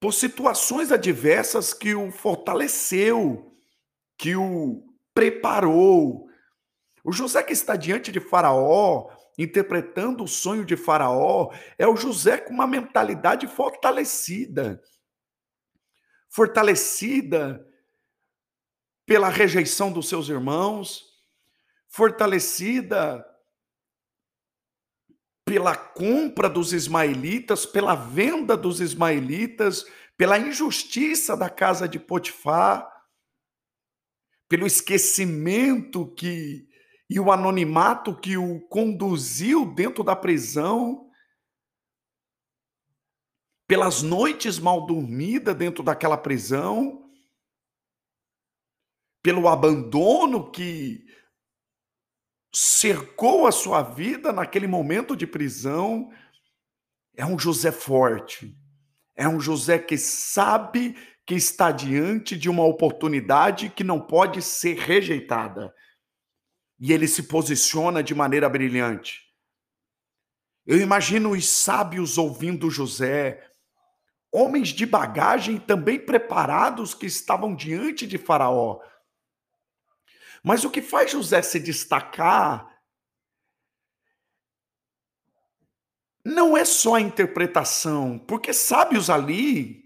Por 0.00 0.12
situações 0.12 0.92
adversas 0.92 1.72
que 1.72 1.94
o 1.94 2.10
fortaleceu, 2.10 3.56
que 4.18 4.36
o 4.36 4.84
preparou. 5.14 6.28
O 7.02 7.12
José 7.12 7.42
que 7.42 7.52
está 7.52 7.76
diante 7.76 8.10
de 8.12 8.20
Faraó, 8.20 9.08
interpretando 9.38 10.24
o 10.24 10.28
sonho 10.28 10.64
de 10.64 10.76
Faraó, 10.76 11.50
é 11.78 11.86
o 11.86 11.96
José 11.96 12.36
com 12.38 12.52
uma 12.52 12.66
mentalidade 12.66 13.46
fortalecida 13.46 14.80
fortalecida 16.34 17.64
pela 19.06 19.28
rejeição 19.28 19.92
dos 19.92 20.08
seus 20.08 20.28
irmãos, 20.28 21.04
fortalecida 21.88 23.24
pela 25.46 25.76
compra 25.76 26.48
dos 26.48 26.72
ismaelitas, 26.72 27.64
pela 27.64 27.94
venda 27.94 28.56
dos 28.56 28.80
ismaelitas, 28.80 29.86
pela 30.16 30.36
injustiça 30.36 31.36
da 31.36 31.48
casa 31.48 31.86
de 31.86 32.00
Potifar, 32.00 32.90
pelo 34.48 34.66
esquecimento 34.66 36.12
que 36.16 36.68
e 37.08 37.20
o 37.20 37.30
anonimato 37.30 38.12
que 38.12 38.36
o 38.36 38.60
conduziu 38.62 39.72
dentro 39.72 40.02
da 40.02 40.16
prisão, 40.16 41.03
pelas 43.66 44.02
noites 44.02 44.58
mal 44.58 44.86
dormidas 44.86 45.56
dentro 45.56 45.82
daquela 45.82 46.16
prisão, 46.16 47.10
pelo 49.22 49.48
abandono 49.48 50.50
que 50.50 51.04
cercou 52.54 53.46
a 53.46 53.52
sua 53.52 53.82
vida 53.82 54.32
naquele 54.32 54.66
momento 54.66 55.16
de 55.16 55.26
prisão. 55.26 56.10
É 57.16 57.24
um 57.24 57.38
José 57.38 57.72
forte, 57.72 58.56
é 59.16 59.26
um 59.26 59.40
José 59.40 59.78
que 59.78 59.96
sabe 59.96 60.94
que 61.26 61.34
está 61.34 61.72
diante 61.72 62.36
de 62.36 62.50
uma 62.50 62.64
oportunidade 62.64 63.70
que 63.70 63.82
não 63.82 63.98
pode 63.98 64.42
ser 64.42 64.76
rejeitada. 64.76 65.74
E 66.78 66.92
ele 66.92 67.08
se 67.08 67.22
posiciona 67.22 68.02
de 68.02 68.14
maneira 68.14 68.48
brilhante. 68.48 69.22
Eu 70.66 70.78
imagino 70.78 71.30
os 71.30 71.48
sábios 71.48 72.18
ouvindo 72.18 72.70
José, 72.70 73.53
homens 74.34 74.70
de 74.70 74.84
bagagem 74.84 75.60
também 75.60 75.96
preparados 75.96 76.92
que 76.92 77.06
estavam 77.06 77.54
diante 77.54 78.04
de 78.04 78.18
Faraó. 78.18 78.80
Mas 80.42 80.64
o 80.64 80.70
que 80.70 80.82
faz 80.82 81.12
José 81.12 81.40
se 81.40 81.60
destacar 81.60 82.68
não 86.24 86.56
é 86.56 86.64
só 86.64 86.96
a 86.96 87.00
interpretação, 87.00 88.18
porque 88.18 88.52
sábios 88.52 89.08
ali, 89.08 89.84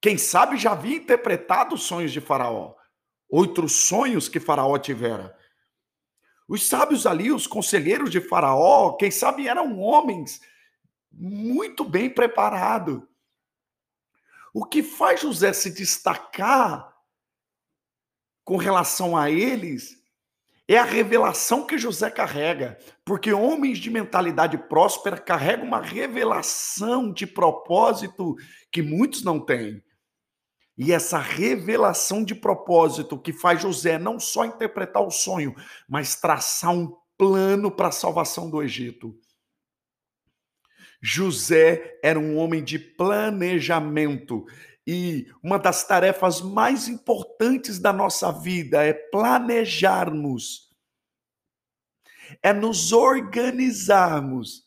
quem 0.00 0.16
sabe 0.16 0.56
já 0.56 0.72
havia 0.72 0.96
interpretado 0.96 1.74
os 1.74 1.82
sonhos 1.82 2.10
de 2.10 2.22
Faraó, 2.22 2.74
outros 3.28 3.72
sonhos 3.72 4.30
que 4.30 4.40
Faraó 4.40 4.78
tivera. 4.78 5.36
Os 6.48 6.66
sábios 6.66 7.06
ali, 7.06 7.30
os 7.30 7.46
conselheiros 7.46 8.10
de 8.10 8.20
Faraó, 8.20 8.94
quem 8.94 9.10
sabe 9.10 9.46
eram 9.46 9.78
homens 9.78 10.40
muito 11.12 11.84
bem 11.84 12.08
preparados. 12.08 13.09
O 14.52 14.64
que 14.64 14.82
faz 14.82 15.20
José 15.20 15.52
se 15.52 15.70
destacar 15.70 16.92
com 18.44 18.56
relação 18.56 19.16
a 19.16 19.30
eles 19.30 20.00
é 20.66 20.78
a 20.78 20.84
revelação 20.84 21.66
que 21.66 21.76
José 21.76 22.10
carrega, 22.10 22.78
porque 23.04 23.32
homens 23.32 23.78
de 23.78 23.90
mentalidade 23.90 24.56
próspera 24.56 25.18
carregam 25.18 25.66
uma 25.66 25.80
revelação 25.80 27.12
de 27.12 27.26
propósito 27.26 28.36
que 28.70 28.80
muitos 28.80 29.24
não 29.24 29.44
têm. 29.44 29.82
E 30.78 30.92
essa 30.92 31.18
revelação 31.18 32.24
de 32.24 32.34
propósito 32.34 33.18
que 33.18 33.32
faz 33.32 33.60
José 33.62 33.98
não 33.98 34.20
só 34.20 34.44
interpretar 34.44 35.02
o 35.02 35.10
sonho, 35.10 35.54
mas 35.88 36.14
traçar 36.14 36.72
um 36.72 36.96
plano 37.18 37.70
para 37.70 37.88
a 37.88 37.92
salvação 37.92 38.48
do 38.48 38.62
Egito. 38.62 39.14
José 41.00 41.98
era 42.02 42.18
um 42.18 42.36
homem 42.36 42.62
de 42.62 42.78
planejamento. 42.78 44.44
E 44.86 45.32
uma 45.42 45.58
das 45.58 45.86
tarefas 45.86 46.40
mais 46.40 46.88
importantes 46.88 47.78
da 47.78 47.92
nossa 47.92 48.32
vida 48.32 48.82
é 48.84 48.92
planejarmos, 48.92 50.70
é 52.42 52.52
nos 52.52 52.92
organizarmos, 52.92 54.66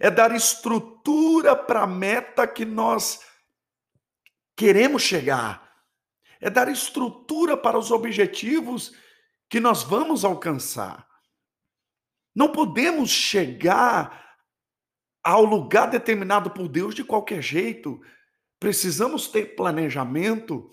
é 0.00 0.10
dar 0.10 0.34
estrutura 0.34 1.54
para 1.54 1.82
a 1.82 1.86
meta 1.86 2.46
que 2.46 2.64
nós 2.64 3.20
queremos 4.56 5.02
chegar, 5.02 5.72
é 6.40 6.50
dar 6.50 6.68
estrutura 6.68 7.56
para 7.56 7.78
os 7.78 7.90
objetivos 7.90 8.92
que 9.48 9.60
nós 9.60 9.82
vamos 9.82 10.24
alcançar. 10.24 11.06
Não 12.34 12.50
podemos 12.50 13.10
chegar 13.10 14.31
ao 15.22 15.44
lugar 15.44 15.88
determinado 15.90 16.50
por 16.50 16.68
Deus 16.68 16.94
de 16.94 17.04
qualquer 17.04 17.42
jeito. 17.42 18.00
Precisamos 18.58 19.28
ter 19.28 19.56
planejamento, 19.56 20.68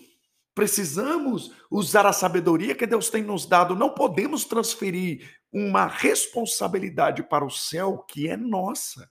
precisamos 0.54 1.52
usar 1.70 2.06
a 2.06 2.12
sabedoria 2.12 2.74
que 2.74 2.86
Deus 2.86 3.10
tem 3.10 3.22
nos 3.22 3.46
dado. 3.46 3.74
Não 3.74 3.94
podemos 3.94 4.44
transferir 4.44 5.28
uma 5.52 5.86
responsabilidade 5.86 7.22
para 7.22 7.44
o 7.44 7.50
céu 7.50 8.04
que 8.08 8.28
é 8.28 8.36
nossa. 8.36 9.10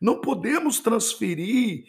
Não 0.00 0.20
podemos 0.20 0.80
transferir 0.80 1.84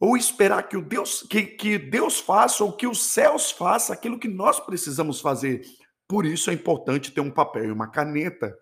ou 0.00 0.16
esperar 0.16 0.68
que 0.68 0.76
o 0.76 0.82
Deus 0.82 1.22
que, 1.22 1.42
que 1.42 1.78
Deus 1.78 2.20
faça 2.20 2.62
ou 2.62 2.72
que 2.72 2.86
os 2.86 3.00
céus 3.02 3.50
faça 3.50 3.92
aquilo 3.92 4.18
que 4.18 4.28
nós 4.28 4.60
precisamos 4.60 5.20
fazer. 5.20 5.62
Por 6.06 6.26
isso 6.26 6.50
é 6.50 6.52
importante 6.52 7.12
ter 7.12 7.20
um 7.20 7.30
papel 7.30 7.66
e 7.66 7.72
uma 7.72 7.90
caneta. 7.90 8.54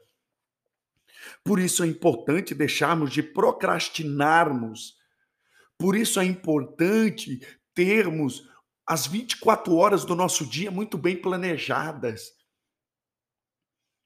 Por 1.45 1.59
isso 1.59 1.83
é 1.83 1.87
importante 1.87 2.55
deixarmos 2.55 3.11
de 3.13 3.23
procrastinarmos. 3.23 4.97
Por 5.79 5.97
isso 5.97 6.21
é 6.21 6.25
importante 6.25 7.41
termos 7.75 8.49
as 8.87 9.07
24 9.07 9.75
horas 9.75 10.05
do 10.05 10.15
nosso 10.15 10.47
dia 10.47 10.71
muito 10.71 10.99
bem 10.99 11.17
planejadas. 11.17 12.33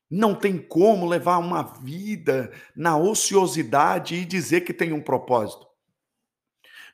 Não 0.09 0.35
tem 0.35 0.57
como 0.57 1.07
levar 1.07 1.38
uma 1.38 1.62
vida 1.62 2.52
na 2.76 2.96
ociosidade 2.96 4.14
e 4.14 4.24
dizer 4.24 4.61
que 4.61 4.72
tem 4.72 4.92
um 4.92 5.02
propósito. 5.02 5.66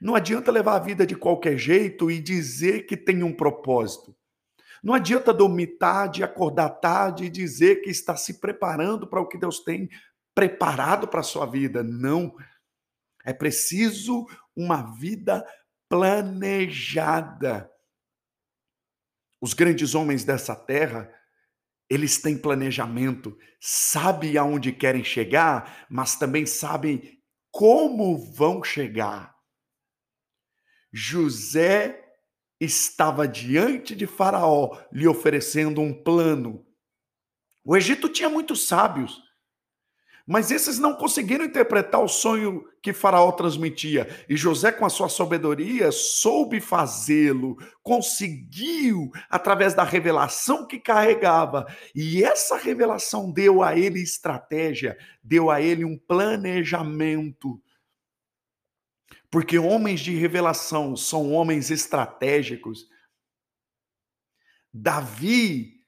Não 0.00 0.14
adianta 0.14 0.50
levar 0.50 0.76
a 0.76 0.80
vida 0.80 1.06
de 1.06 1.14
qualquer 1.14 1.58
jeito 1.58 2.10
e 2.10 2.20
dizer 2.20 2.86
que 2.86 2.96
tem 2.96 3.22
um 3.22 3.32
propósito. 3.32 4.16
Não 4.82 4.94
adianta 4.94 5.32
dormir 5.32 5.78
tarde, 5.78 6.24
acordar 6.24 6.70
tarde 6.70 7.26
e 7.26 7.30
dizer 7.30 7.82
que 7.82 7.90
está 7.90 8.16
se 8.16 8.40
preparando 8.40 9.06
para 9.06 9.20
o 9.20 9.28
que 9.28 9.38
Deus 9.38 9.60
tem 9.60 9.88
preparado 10.34 11.08
para 11.08 11.20
a 11.20 11.24
sua 11.24 11.46
vida. 11.46 11.82
Não. 11.82 12.34
É 13.24 13.32
preciso 13.32 14.26
uma 14.56 14.94
vida 14.96 15.46
planejada. 15.88 17.70
Os 19.40 19.54
grandes 19.54 19.94
homens 19.94 20.24
dessa 20.24 20.54
terra, 20.54 21.12
eles 21.90 22.18
têm 22.18 22.38
planejamento, 22.38 23.36
sabem 23.60 24.36
aonde 24.36 24.72
querem 24.72 25.04
chegar, 25.04 25.86
mas 25.90 26.16
também 26.16 26.46
sabem 26.46 27.20
como 27.50 28.16
vão 28.32 28.62
chegar. 28.62 29.36
José 30.92 32.02
estava 32.60 33.26
diante 33.26 33.94
de 33.96 34.06
Faraó, 34.06 34.78
lhe 34.92 35.08
oferecendo 35.08 35.80
um 35.80 35.92
plano. 35.92 36.64
O 37.64 37.76
Egito 37.76 38.08
tinha 38.08 38.30
muitos 38.30 38.66
sábios, 38.66 39.20
mas 40.26 40.50
esses 40.50 40.78
não 40.78 40.94
conseguiram 40.94 41.44
interpretar 41.44 42.02
o 42.02 42.08
sonho 42.08 42.64
que 42.80 42.92
Faraó 42.92 43.32
transmitia. 43.32 44.08
E 44.28 44.36
José, 44.36 44.70
com 44.70 44.86
a 44.86 44.90
sua 44.90 45.08
sabedoria, 45.08 45.90
soube 45.90 46.60
fazê-lo, 46.60 47.56
conseguiu, 47.82 49.10
através 49.28 49.74
da 49.74 49.82
revelação 49.82 50.66
que 50.66 50.78
carregava. 50.78 51.66
E 51.94 52.22
essa 52.22 52.56
revelação 52.56 53.30
deu 53.30 53.62
a 53.62 53.76
ele 53.76 54.00
estratégia, 54.00 54.96
deu 55.22 55.50
a 55.50 55.60
ele 55.60 55.84
um 55.84 55.98
planejamento. 55.98 57.60
Porque 59.30 59.58
homens 59.58 60.00
de 60.00 60.14
revelação 60.14 60.94
são 60.94 61.32
homens 61.32 61.70
estratégicos. 61.70 62.86
Davi 64.72 65.82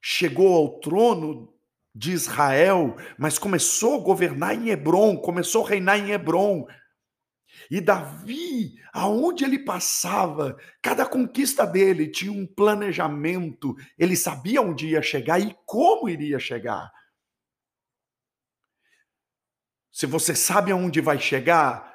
chegou 0.00 0.54
ao 0.54 0.80
trono 0.80 1.51
de 1.94 2.12
Israel, 2.12 2.96
mas 3.18 3.38
começou 3.38 4.00
a 4.00 4.02
governar 4.02 4.54
em 4.54 4.70
Hebron, 4.70 5.16
começou 5.18 5.66
a 5.66 5.70
reinar 5.70 5.98
em 5.98 6.10
Hebron. 6.10 6.66
E 7.70 7.80
Davi, 7.80 8.74
aonde 8.92 9.44
ele 9.44 9.58
passava, 9.58 10.56
cada 10.82 11.06
conquista 11.06 11.66
dele 11.66 12.10
tinha 12.10 12.32
um 12.32 12.46
planejamento, 12.46 13.74
ele 13.98 14.16
sabia 14.16 14.62
onde 14.62 14.88
ia 14.88 15.02
chegar 15.02 15.38
e 15.40 15.56
como 15.66 16.08
iria 16.08 16.38
chegar. 16.38 16.90
Se 19.90 20.06
você 20.06 20.34
sabe 20.34 20.72
aonde 20.72 21.00
vai 21.02 21.18
chegar, 21.18 21.92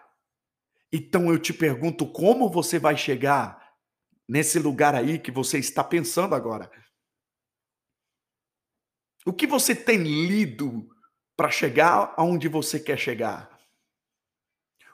então 0.92 1.32
eu 1.32 1.40
te 1.40 1.52
pergunto 1.52 2.06
como 2.12 2.50
você 2.50 2.78
vai 2.78 2.96
chegar 2.96 3.60
nesse 4.28 4.60
lugar 4.60 4.94
aí 4.94 5.18
que 5.18 5.32
você 5.32 5.58
está 5.58 5.84
pensando 5.84 6.36
agora. 6.36 6.70
O 9.28 9.34
que 9.34 9.46
você 9.46 9.76
tem 9.76 10.04
lido 10.04 10.88
para 11.36 11.52
chegar 11.52 12.14
aonde 12.16 12.48
você 12.48 12.80
quer 12.80 12.98
chegar? 12.98 13.60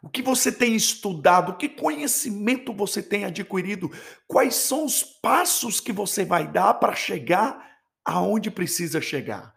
O 0.02 0.10
que 0.10 0.24
você 0.24 0.52
tem 0.52 0.76
estudado? 0.76 1.56
Que 1.56 1.70
conhecimento 1.70 2.74
você 2.74 3.04
tem 3.04 3.26
adquirido? 3.26 3.92
Quais 4.26 4.56
são 4.56 4.86
os 4.86 5.04
passos 5.04 5.80
que 5.80 5.94
você 5.94 6.26
vai 6.26 6.52
dar 6.52 6.74
para 6.74 6.96
chegar 6.96 7.78
aonde 8.04 8.50
precisa 8.50 9.00
chegar? 9.00 9.54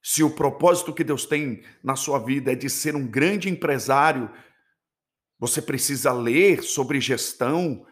Se 0.00 0.22
o 0.22 0.30
propósito 0.30 0.94
que 0.94 1.02
Deus 1.02 1.26
tem 1.26 1.64
na 1.82 1.96
sua 1.96 2.20
vida 2.20 2.52
é 2.52 2.54
de 2.54 2.70
ser 2.70 2.94
um 2.94 3.04
grande 3.04 3.48
empresário, 3.48 4.30
você 5.40 5.60
precisa 5.60 6.12
ler 6.12 6.62
sobre 6.62 7.00
gestão, 7.00 7.84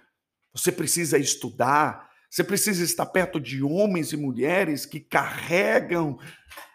você 0.54 0.70
precisa 0.70 1.18
estudar, 1.18 2.11
você 2.32 2.42
precisa 2.42 2.82
estar 2.82 3.04
perto 3.04 3.38
de 3.38 3.62
homens 3.62 4.10
e 4.10 4.16
mulheres 4.16 4.86
que 4.86 4.98
carregam 4.98 6.18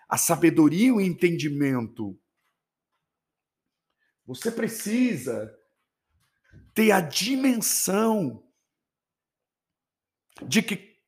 a 0.07 0.15
sabedoria 0.15 0.89
e 0.89 0.91
o 0.91 1.01
entendimento. 1.01 2.15
Você 4.27 4.51
precisa 4.51 5.51
ter 6.75 6.91
a 6.91 7.01
dimensão 7.01 8.47
de 10.45 10.61
que 10.61 10.99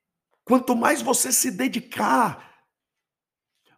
quanto 0.44 0.76
mais 0.76 1.00
você 1.00 1.32
se 1.32 1.52
dedicar, 1.52 2.66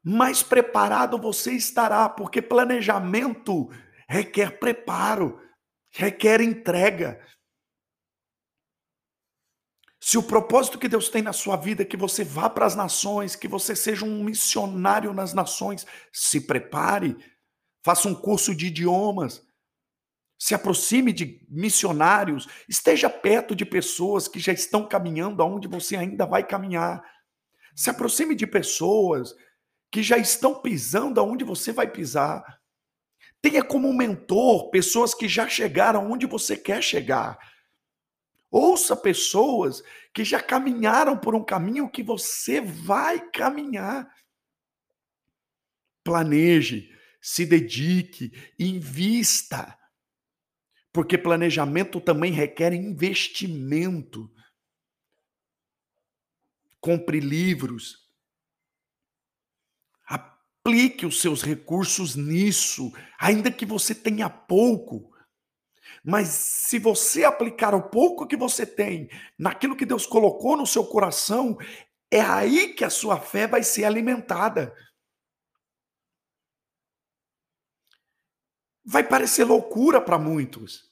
mais 0.01 0.41
preparado 0.41 1.17
você 1.17 1.51
estará, 1.51 2.07
porque 2.07 2.41
planejamento 2.41 3.67
requer 4.07 4.57
preparo, 4.57 5.37
requer 5.89 6.39
entrega. 6.39 7.21
Se 10.03 10.17
o 10.17 10.23
propósito 10.23 10.79
que 10.79 10.89
Deus 10.89 11.09
tem 11.09 11.21
na 11.21 11.31
sua 11.31 11.55
vida 11.55 11.83
é 11.83 11.85
que 11.85 11.95
você 11.95 12.23
vá 12.23 12.49
para 12.49 12.65
as 12.65 12.75
nações, 12.75 13.35
que 13.35 13.47
você 13.47 13.75
seja 13.75 14.03
um 14.03 14.23
missionário 14.23 15.13
nas 15.13 15.31
nações, 15.31 15.85
se 16.11 16.41
prepare, 16.41 17.15
faça 17.85 18.07
um 18.07 18.15
curso 18.15 18.55
de 18.55 18.65
idiomas, 18.65 19.45
se 20.39 20.55
aproxime 20.55 21.13
de 21.13 21.45
missionários, 21.47 22.47
esteja 22.67 23.11
perto 23.11 23.55
de 23.55 23.63
pessoas 23.63 24.27
que 24.27 24.39
já 24.39 24.51
estão 24.51 24.87
caminhando 24.87 25.43
aonde 25.43 25.67
você 25.67 25.95
ainda 25.95 26.25
vai 26.25 26.43
caminhar. 26.43 27.03
Se 27.75 27.91
aproxime 27.91 28.33
de 28.33 28.47
pessoas 28.47 29.35
que 29.91 30.01
já 30.01 30.17
estão 30.17 30.55
pisando 30.55 31.19
aonde 31.19 31.43
você 31.43 31.71
vai 31.71 31.87
pisar. 31.87 32.43
Tenha 33.39 33.63
como 33.63 33.93
mentor 33.93 34.71
pessoas 34.71 35.13
que 35.13 35.27
já 35.27 35.47
chegaram 35.47 36.11
onde 36.11 36.25
você 36.25 36.57
quer 36.57 36.81
chegar. 36.81 37.37
Ouça 38.51 38.97
pessoas 38.97 39.81
que 40.13 40.25
já 40.25 40.43
caminharam 40.43 41.17
por 41.17 41.33
um 41.33 41.43
caminho 41.43 41.89
que 41.89 42.03
você 42.03 42.59
vai 42.59 43.31
caminhar. 43.31 44.13
Planeje, 46.03 46.93
se 47.21 47.45
dedique, 47.45 48.31
invista. 48.59 49.79
Porque 50.91 51.17
planejamento 51.17 52.01
também 52.01 52.33
requer 52.33 52.73
investimento. 52.73 54.29
Compre 56.81 57.21
livros. 57.21 58.11
Aplique 60.05 61.05
os 61.05 61.21
seus 61.21 61.41
recursos 61.41 62.17
nisso, 62.17 62.91
ainda 63.17 63.49
que 63.49 63.65
você 63.65 63.95
tenha 63.95 64.29
pouco. 64.29 65.10
Mas 66.03 66.29
se 66.29 66.79
você 66.79 67.23
aplicar 67.23 67.75
o 67.75 67.89
pouco 67.89 68.25
que 68.25 68.35
você 68.35 68.65
tem 68.65 69.09
naquilo 69.37 69.75
que 69.75 69.85
Deus 69.85 70.05
colocou 70.05 70.57
no 70.57 70.65
seu 70.65 70.85
coração, 70.85 71.57
é 72.09 72.19
aí 72.19 72.73
que 72.73 72.83
a 72.83 72.89
sua 72.89 73.19
fé 73.19 73.47
vai 73.47 73.63
ser 73.63 73.85
alimentada. 73.85 74.73
Vai 78.83 79.07
parecer 79.07 79.43
loucura 79.43 80.01
para 80.01 80.17
muitos. 80.17 80.91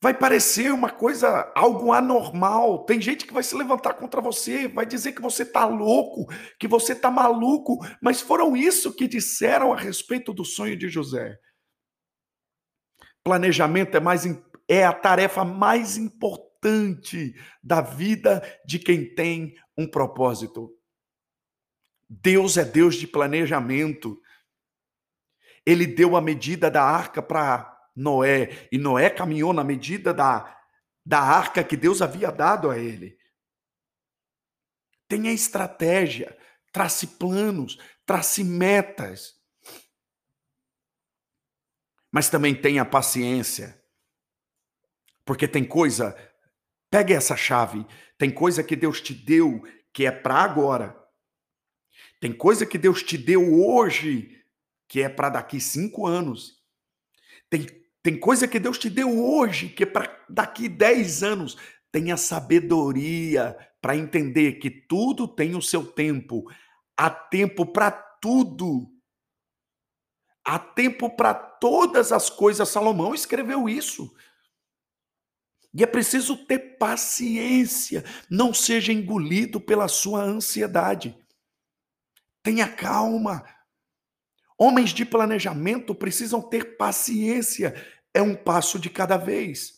Vai 0.00 0.12
parecer 0.12 0.70
uma 0.70 0.90
coisa, 0.90 1.50
algo 1.56 1.90
anormal. 1.90 2.84
Tem 2.84 3.00
gente 3.00 3.26
que 3.26 3.32
vai 3.32 3.42
se 3.42 3.56
levantar 3.56 3.94
contra 3.94 4.20
você, 4.20 4.68
vai 4.68 4.86
dizer 4.86 5.12
que 5.12 5.22
você 5.22 5.42
está 5.42 5.64
louco, 5.64 6.26
que 6.60 6.68
você 6.68 6.92
está 6.92 7.10
maluco, 7.10 7.78
mas 8.00 8.20
foram 8.20 8.56
isso 8.56 8.94
que 8.94 9.08
disseram 9.08 9.72
a 9.72 9.76
respeito 9.76 10.32
do 10.32 10.44
sonho 10.44 10.76
de 10.76 10.88
José. 10.88 11.38
Planejamento 13.24 13.96
é, 13.96 14.00
mais, 14.00 14.24
é 14.68 14.84
a 14.84 14.92
tarefa 14.92 15.44
mais 15.44 15.96
importante 15.96 17.34
da 17.62 17.80
vida 17.80 18.42
de 18.64 18.78
quem 18.78 19.14
tem 19.14 19.56
um 19.76 19.86
propósito. 19.86 20.70
Deus 22.08 22.56
é 22.56 22.64
Deus 22.64 22.96
de 22.96 23.06
planejamento. 23.06 24.20
Ele 25.66 25.86
deu 25.86 26.16
a 26.16 26.20
medida 26.20 26.70
da 26.70 26.82
arca 26.82 27.22
para 27.22 27.74
Noé, 27.96 28.68
e 28.70 28.78
Noé 28.78 29.08
caminhou 29.08 29.52
na 29.52 29.64
medida 29.64 30.12
da, 30.12 30.58
da 31.04 31.20
arca 31.20 31.64
que 31.64 31.76
Deus 31.76 32.02
havia 32.02 32.30
dado 32.30 32.70
a 32.70 32.78
ele. 32.78 33.16
Tenha 35.08 35.32
estratégia, 35.32 36.36
trace 36.72 37.06
planos, 37.06 37.78
trace 38.04 38.42
metas. 38.42 39.34
Mas 42.14 42.30
também 42.30 42.54
tenha 42.54 42.84
paciência. 42.84 43.76
Porque 45.24 45.48
tem 45.48 45.64
coisa, 45.64 46.16
pegue 46.88 47.12
essa 47.12 47.36
chave, 47.36 47.84
tem 48.16 48.30
coisa 48.30 48.62
que 48.62 48.76
Deus 48.76 49.00
te 49.00 49.12
deu 49.12 49.64
que 49.92 50.06
é 50.06 50.12
para 50.12 50.36
agora. 50.36 50.96
Tem 52.20 52.32
coisa 52.32 52.64
que 52.64 52.78
Deus 52.78 53.02
te 53.02 53.18
deu 53.18 53.52
hoje 53.52 54.40
que 54.86 55.02
é 55.02 55.08
para 55.08 55.28
daqui 55.28 55.58
cinco 55.58 56.06
anos. 56.06 56.62
Tem, 57.50 57.66
tem 58.00 58.16
coisa 58.16 58.46
que 58.46 58.60
Deus 58.60 58.78
te 58.78 58.88
deu 58.88 59.20
hoje 59.20 59.68
que 59.68 59.82
é 59.82 59.86
para 59.86 60.24
daqui 60.28 60.68
dez 60.68 61.24
anos. 61.24 61.56
Tenha 61.90 62.16
sabedoria 62.16 63.56
para 63.82 63.96
entender 63.96 64.60
que 64.60 64.70
tudo 64.70 65.26
tem 65.26 65.56
o 65.56 65.62
seu 65.62 65.84
tempo. 65.84 66.44
Há 66.96 67.10
tempo 67.10 67.66
para 67.66 67.90
tudo. 67.90 68.93
Há 70.44 70.58
tempo 70.58 71.08
para 71.08 71.32
todas 71.32 72.12
as 72.12 72.28
coisas. 72.28 72.68
Salomão 72.68 73.14
escreveu 73.14 73.68
isso. 73.68 74.14
E 75.72 75.82
é 75.82 75.86
preciso 75.86 76.36
ter 76.36 76.76
paciência, 76.78 78.04
não 78.30 78.54
seja 78.54 78.92
engolido 78.92 79.60
pela 79.60 79.88
sua 79.88 80.22
ansiedade. 80.22 81.18
Tenha 82.44 82.68
calma. 82.68 83.44
Homens 84.56 84.90
de 84.90 85.04
planejamento 85.04 85.92
precisam 85.92 86.40
ter 86.40 86.76
paciência, 86.76 87.74
é 88.14 88.22
um 88.22 88.36
passo 88.36 88.78
de 88.78 88.88
cada 88.88 89.16
vez. 89.16 89.73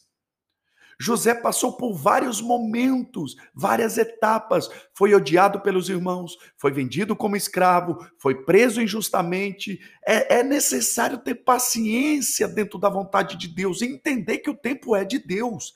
José 0.99 1.35
passou 1.35 1.77
por 1.77 1.93
vários 1.95 2.41
momentos, 2.41 3.37
várias 3.55 3.99
etapas. 3.99 4.69
Foi 4.95 5.15
odiado 5.15 5.61
pelos 5.61 5.89
irmãos, 5.89 6.37
foi 6.57 6.73
vendido 6.73 7.15
como 7.15 7.37
escravo, 7.37 7.99
foi 8.19 8.45
preso 8.45 8.81
injustamente. 8.81 9.79
É, 10.07 10.39
é, 10.39 10.43
necessário 10.43 11.19
ter 11.19 11.35
paciência 11.37 12.49
dentro 12.49 12.79
da 12.79 12.89
vontade 12.89 13.37
de 13.37 13.49
Deus 13.49 13.83
e 13.83 13.87
entender 13.87 14.39
que 14.39 14.51
o 14.51 14.57
tempo 14.57 14.97
é 14.97 15.05
de 15.05 15.19
Deus. 15.19 15.75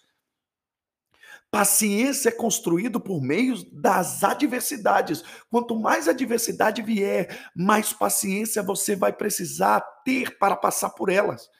Paciência 1.50 2.28
é 2.28 2.32
construído 2.32 3.00
por 3.00 3.20
meio 3.20 3.56
das 3.72 4.22
adversidades. 4.22 5.22
Quanto 5.50 5.78
mais 5.78 6.06
adversidade 6.06 6.80
vier, 6.80 7.50
mais 7.54 7.92
paciência 7.92 8.62
você 8.62 8.94
vai 8.94 9.12
precisar 9.12 9.80
ter 10.04 10.38
para 10.38 10.54
passar 10.54 10.90
por 10.90 11.10
elas. 11.10 11.50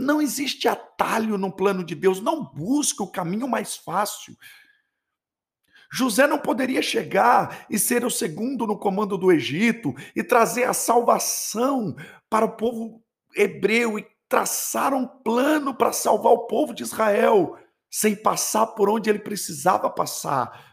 Não 0.00 0.22
existe 0.22 0.68
atalho 0.68 1.36
no 1.36 1.50
plano 1.50 1.82
de 1.82 1.92
Deus, 1.92 2.20
não 2.20 2.44
busque 2.44 3.02
o 3.02 3.10
caminho 3.10 3.48
mais 3.48 3.76
fácil. 3.76 4.36
José 5.92 6.24
não 6.24 6.38
poderia 6.38 6.80
chegar 6.80 7.66
e 7.68 7.80
ser 7.80 8.04
o 8.04 8.10
segundo 8.10 8.64
no 8.64 8.78
comando 8.78 9.18
do 9.18 9.32
Egito 9.32 9.92
e 10.14 10.22
trazer 10.22 10.62
a 10.62 10.72
salvação 10.72 11.96
para 12.30 12.44
o 12.44 12.52
povo 12.52 13.02
hebreu 13.34 13.98
e 13.98 14.06
traçar 14.28 14.94
um 14.94 15.04
plano 15.04 15.74
para 15.74 15.92
salvar 15.92 16.32
o 16.32 16.46
povo 16.46 16.72
de 16.72 16.84
Israel 16.84 17.58
sem 17.90 18.14
passar 18.14 18.68
por 18.68 18.88
onde 18.88 19.10
ele 19.10 19.18
precisava 19.18 19.90
passar. 19.90 20.67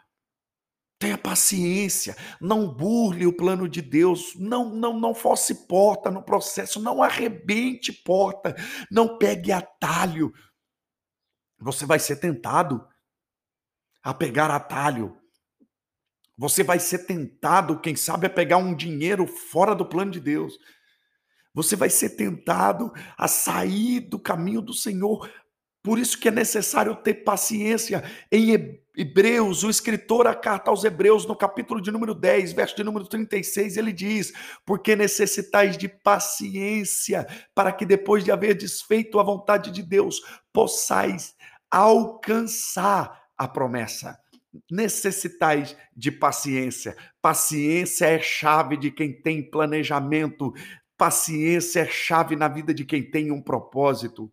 Tenha 1.05 1.19
paciência, 1.19 2.17
não 2.41 2.67
burle 2.67 3.27
o 3.27 3.31
plano 3.31 3.69
de 3.69 3.79
Deus, 3.79 4.33
não 4.33 4.73
não 4.73 4.99
não 4.99 5.13
fosse 5.13 5.67
porta 5.67 6.09
no 6.09 6.23
processo, 6.23 6.81
não 6.81 7.03
arrebente 7.03 7.93
porta, 7.93 8.55
não 8.89 9.19
pegue 9.19 9.51
atalho. 9.51 10.33
Você 11.59 11.85
vai 11.85 11.99
ser 11.99 12.15
tentado 12.15 12.83
a 14.01 14.15
pegar 14.15 14.49
atalho. 14.49 15.15
Você 16.35 16.63
vai 16.63 16.79
ser 16.79 17.05
tentado, 17.05 17.79
quem 17.79 17.95
sabe, 17.95 18.25
a 18.25 18.29
pegar 18.31 18.57
um 18.57 18.75
dinheiro 18.75 19.27
fora 19.27 19.75
do 19.75 19.85
plano 19.85 20.09
de 20.09 20.19
Deus. 20.19 20.57
Você 21.53 21.75
vai 21.75 21.91
ser 21.91 22.15
tentado 22.15 22.91
a 23.15 23.27
sair 23.27 23.99
do 23.99 24.17
caminho 24.17 24.59
do 24.59 24.73
Senhor 24.73 25.31
por 25.85 25.99
isso 25.99 26.17
que 26.17 26.29
é 26.29 26.31
necessário 26.31 26.95
ter 26.95 27.13
paciência. 27.13 28.03
Em 28.31 28.81
Hebreus, 28.97 29.63
o 29.63 29.69
escritor, 29.69 30.25
a 30.25 30.33
carta 30.33 30.71
aos 30.71 30.83
Hebreus, 30.83 31.27
no 31.27 31.35
capítulo 31.35 31.79
de 31.79 31.91
número 31.91 32.15
10, 32.15 32.53
verso 32.53 32.75
de 32.75 32.83
número 32.83 33.05
36, 33.05 33.77
ele 33.77 33.93
diz: 33.93 34.33
Porque 34.65 34.95
necessitais 34.95 35.77
de 35.77 35.87
paciência, 35.87 37.27
para 37.53 37.71
que 37.71 37.85
depois 37.85 38.23
de 38.23 38.31
haver 38.31 38.55
desfeito 38.55 39.19
a 39.19 39.23
vontade 39.23 39.69
de 39.69 39.83
Deus, 39.83 40.23
possais 40.51 41.35
alcançar 41.69 43.21
a 43.37 43.47
promessa. 43.47 44.17
Necessitais 44.71 45.77
de 45.95 46.11
paciência. 46.11 46.97
Paciência 47.21 48.07
é 48.07 48.19
chave 48.19 48.75
de 48.75 48.89
quem 48.89 49.21
tem 49.21 49.47
planejamento. 49.47 50.51
Paciência 50.97 51.81
é 51.81 51.85
chave 51.85 52.35
na 52.35 52.47
vida 52.47 52.73
de 52.73 52.83
quem 52.85 53.03
tem 53.03 53.31
um 53.31 53.39
propósito. 53.39 54.31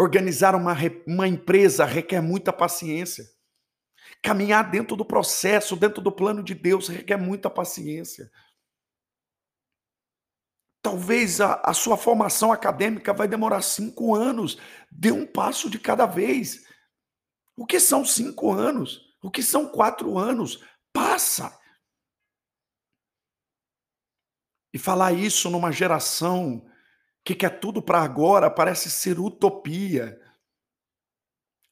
Organizar 0.00 0.54
uma, 0.54 0.76
uma 1.08 1.26
empresa 1.26 1.84
requer 1.84 2.20
muita 2.20 2.52
paciência. 2.52 3.24
Caminhar 4.22 4.70
dentro 4.70 4.94
do 4.94 5.04
processo, 5.04 5.74
dentro 5.74 6.00
do 6.00 6.12
plano 6.12 6.40
de 6.40 6.54
Deus, 6.54 6.86
requer 6.86 7.16
muita 7.16 7.50
paciência. 7.50 8.30
Talvez 10.80 11.40
a, 11.40 11.54
a 11.64 11.74
sua 11.74 11.96
formação 11.96 12.52
acadêmica 12.52 13.12
vai 13.12 13.26
demorar 13.26 13.60
cinco 13.60 14.14
anos. 14.14 14.56
Dê 14.88 15.10
um 15.10 15.26
passo 15.26 15.68
de 15.68 15.80
cada 15.80 16.06
vez. 16.06 16.64
O 17.56 17.66
que 17.66 17.80
são 17.80 18.04
cinco 18.04 18.52
anos? 18.52 19.00
O 19.20 19.28
que 19.28 19.42
são 19.42 19.68
quatro 19.68 20.16
anos? 20.16 20.64
Passa. 20.92 21.58
E 24.72 24.78
falar 24.78 25.12
isso 25.12 25.50
numa 25.50 25.72
geração 25.72 26.67
que 27.28 27.34
quer 27.34 27.60
tudo 27.60 27.82
para 27.82 28.00
agora 28.00 28.50
parece 28.50 28.90
ser 28.90 29.20
utopia. 29.20 30.18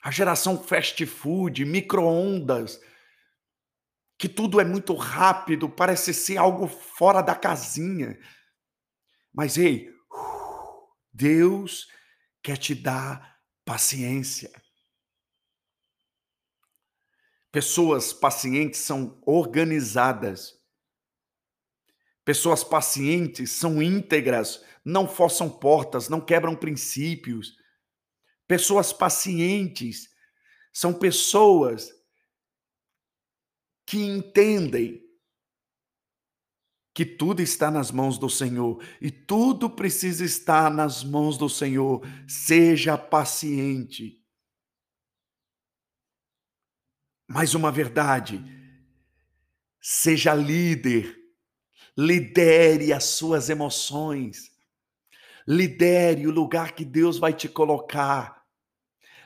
A 0.03 0.11
geração 0.11 0.63
fast 0.63 1.07
food, 1.07 1.65
micro-ondas, 1.65 2.79
que 4.19 4.29
tudo 4.29 4.61
é 4.61 4.67
muito 4.67 4.95
rápido, 4.95 5.67
parece 5.67 6.13
ser 6.13 6.37
algo 6.37 6.69
fora 6.69 7.23
da 7.23 7.35
casinha. 7.35 8.19
Mas 9.33 9.57
ei, 9.57 9.91
Deus 11.11 11.87
quer 12.43 12.59
te 12.59 12.75
dar 12.75 13.41
paciência. 13.65 14.53
Pessoas 17.51 18.13
pacientes 18.13 18.81
são 18.81 19.19
organizadas. 19.25 20.56
Pessoas 22.27 22.65
pacientes 22.65 23.53
são 23.53 23.81
íntegras, 23.81 24.61
não 24.85 25.07
forçam 25.07 25.49
portas, 25.49 26.09
não 26.09 26.21
quebram 26.21 26.57
princípios. 26.57 27.57
Pessoas 28.49 28.93
pacientes 28.93 30.09
são 30.73 30.93
pessoas 30.93 31.89
que 33.87 33.99
entendem 33.99 35.09
que 36.93 37.07
tudo 37.07 37.41
está 37.43 37.71
nas 37.71 37.93
mãos 37.93 38.19
do 38.19 38.29
Senhor 38.29 38.85
e 39.01 39.09
tudo 39.09 39.71
precisa 39.71 40.25
estar 40.25 40.69
nas 40.69 41.05
mãos 41.05 41.39
do 41.39 41.49
Senhor. 41.49 42.05
Seja 42.27 42.99
paciente. 42.99 44.21
Mais 47.29 47.55
uma 47.55 47.71
verdade: 47.71 48.45
seja 49.81 50.35
líder, 50.35 51.26
lidere 51.97 52.93
as 52.93 53.05
suas 53.05 53.49
emoções. 53.49 54.51
Lidere 55.47 56.27
o 56.27 56.31
lugar 56.31 56.73
que 56.73 56.85
Deus 56.85 57.19
vai 57.19 57.33
te 57.33 57.49
colocar. 57.49 58.45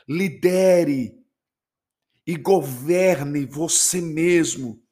Lidere 0.09 1.19
e 2.27 2.37
governe 2.37 3.47
você 3.47 4.01
mesmo. 4.01 4.83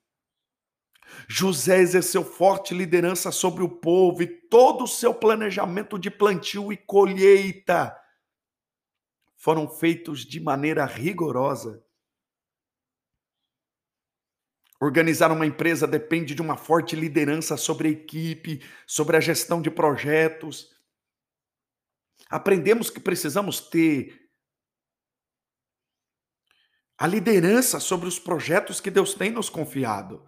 José 1.29 1.79
exerceu 1.79 2.25
forte 2.25 2.75
liderança 2.75 3.31
sobre 3.31 3.63
o 3.63 3.69
povo 3.69 4.23
e 4.23 4.27
todo 4.27 4.85
o 4.85 4.89
seu 4.89 5.15
planejamento 5.15 5.99
de 5.99 6.11
plantio 6.11 6.73
e 6.73 6.77
colheita 6.77 7.97
foram 9.39 9.69
feitos 9.69 10.25
de 10.25 10.41
maneira 10.41 10.85
rigorosa. 10.85 11.83
Organizar 14.81 15.33
uma 15.33 15.47
empresa 15.47 15.87
depende 15.87 16.35
de 16.35 16.43
uma 16.43 16.57
forte 16.57 16.95
liderança 16.95 17.57
sobre 17.57 17.89
a 17.89 17.91
equipe, 17.91 18.63
sobre 18.87 19.17
a 19.17 19.21
gestão 19.21 19.61
de 19.61 19.71
projetos. 19.71 20.71
Aprendemos 22.31 22.89
que 22.89 23.01
precisamos 23.01 23.61
ter 23.61 24.29
a 26.97 27.07
liderança 27.07 27.81
sobre 27.81 28.09
os 28.09 28.19
projetos 28.19 28.81
que 28.81 28.91
Deus 28.91 29.15
tem 29.15 29.31
nos 29.31 29.49
confiado. 29.49 30.25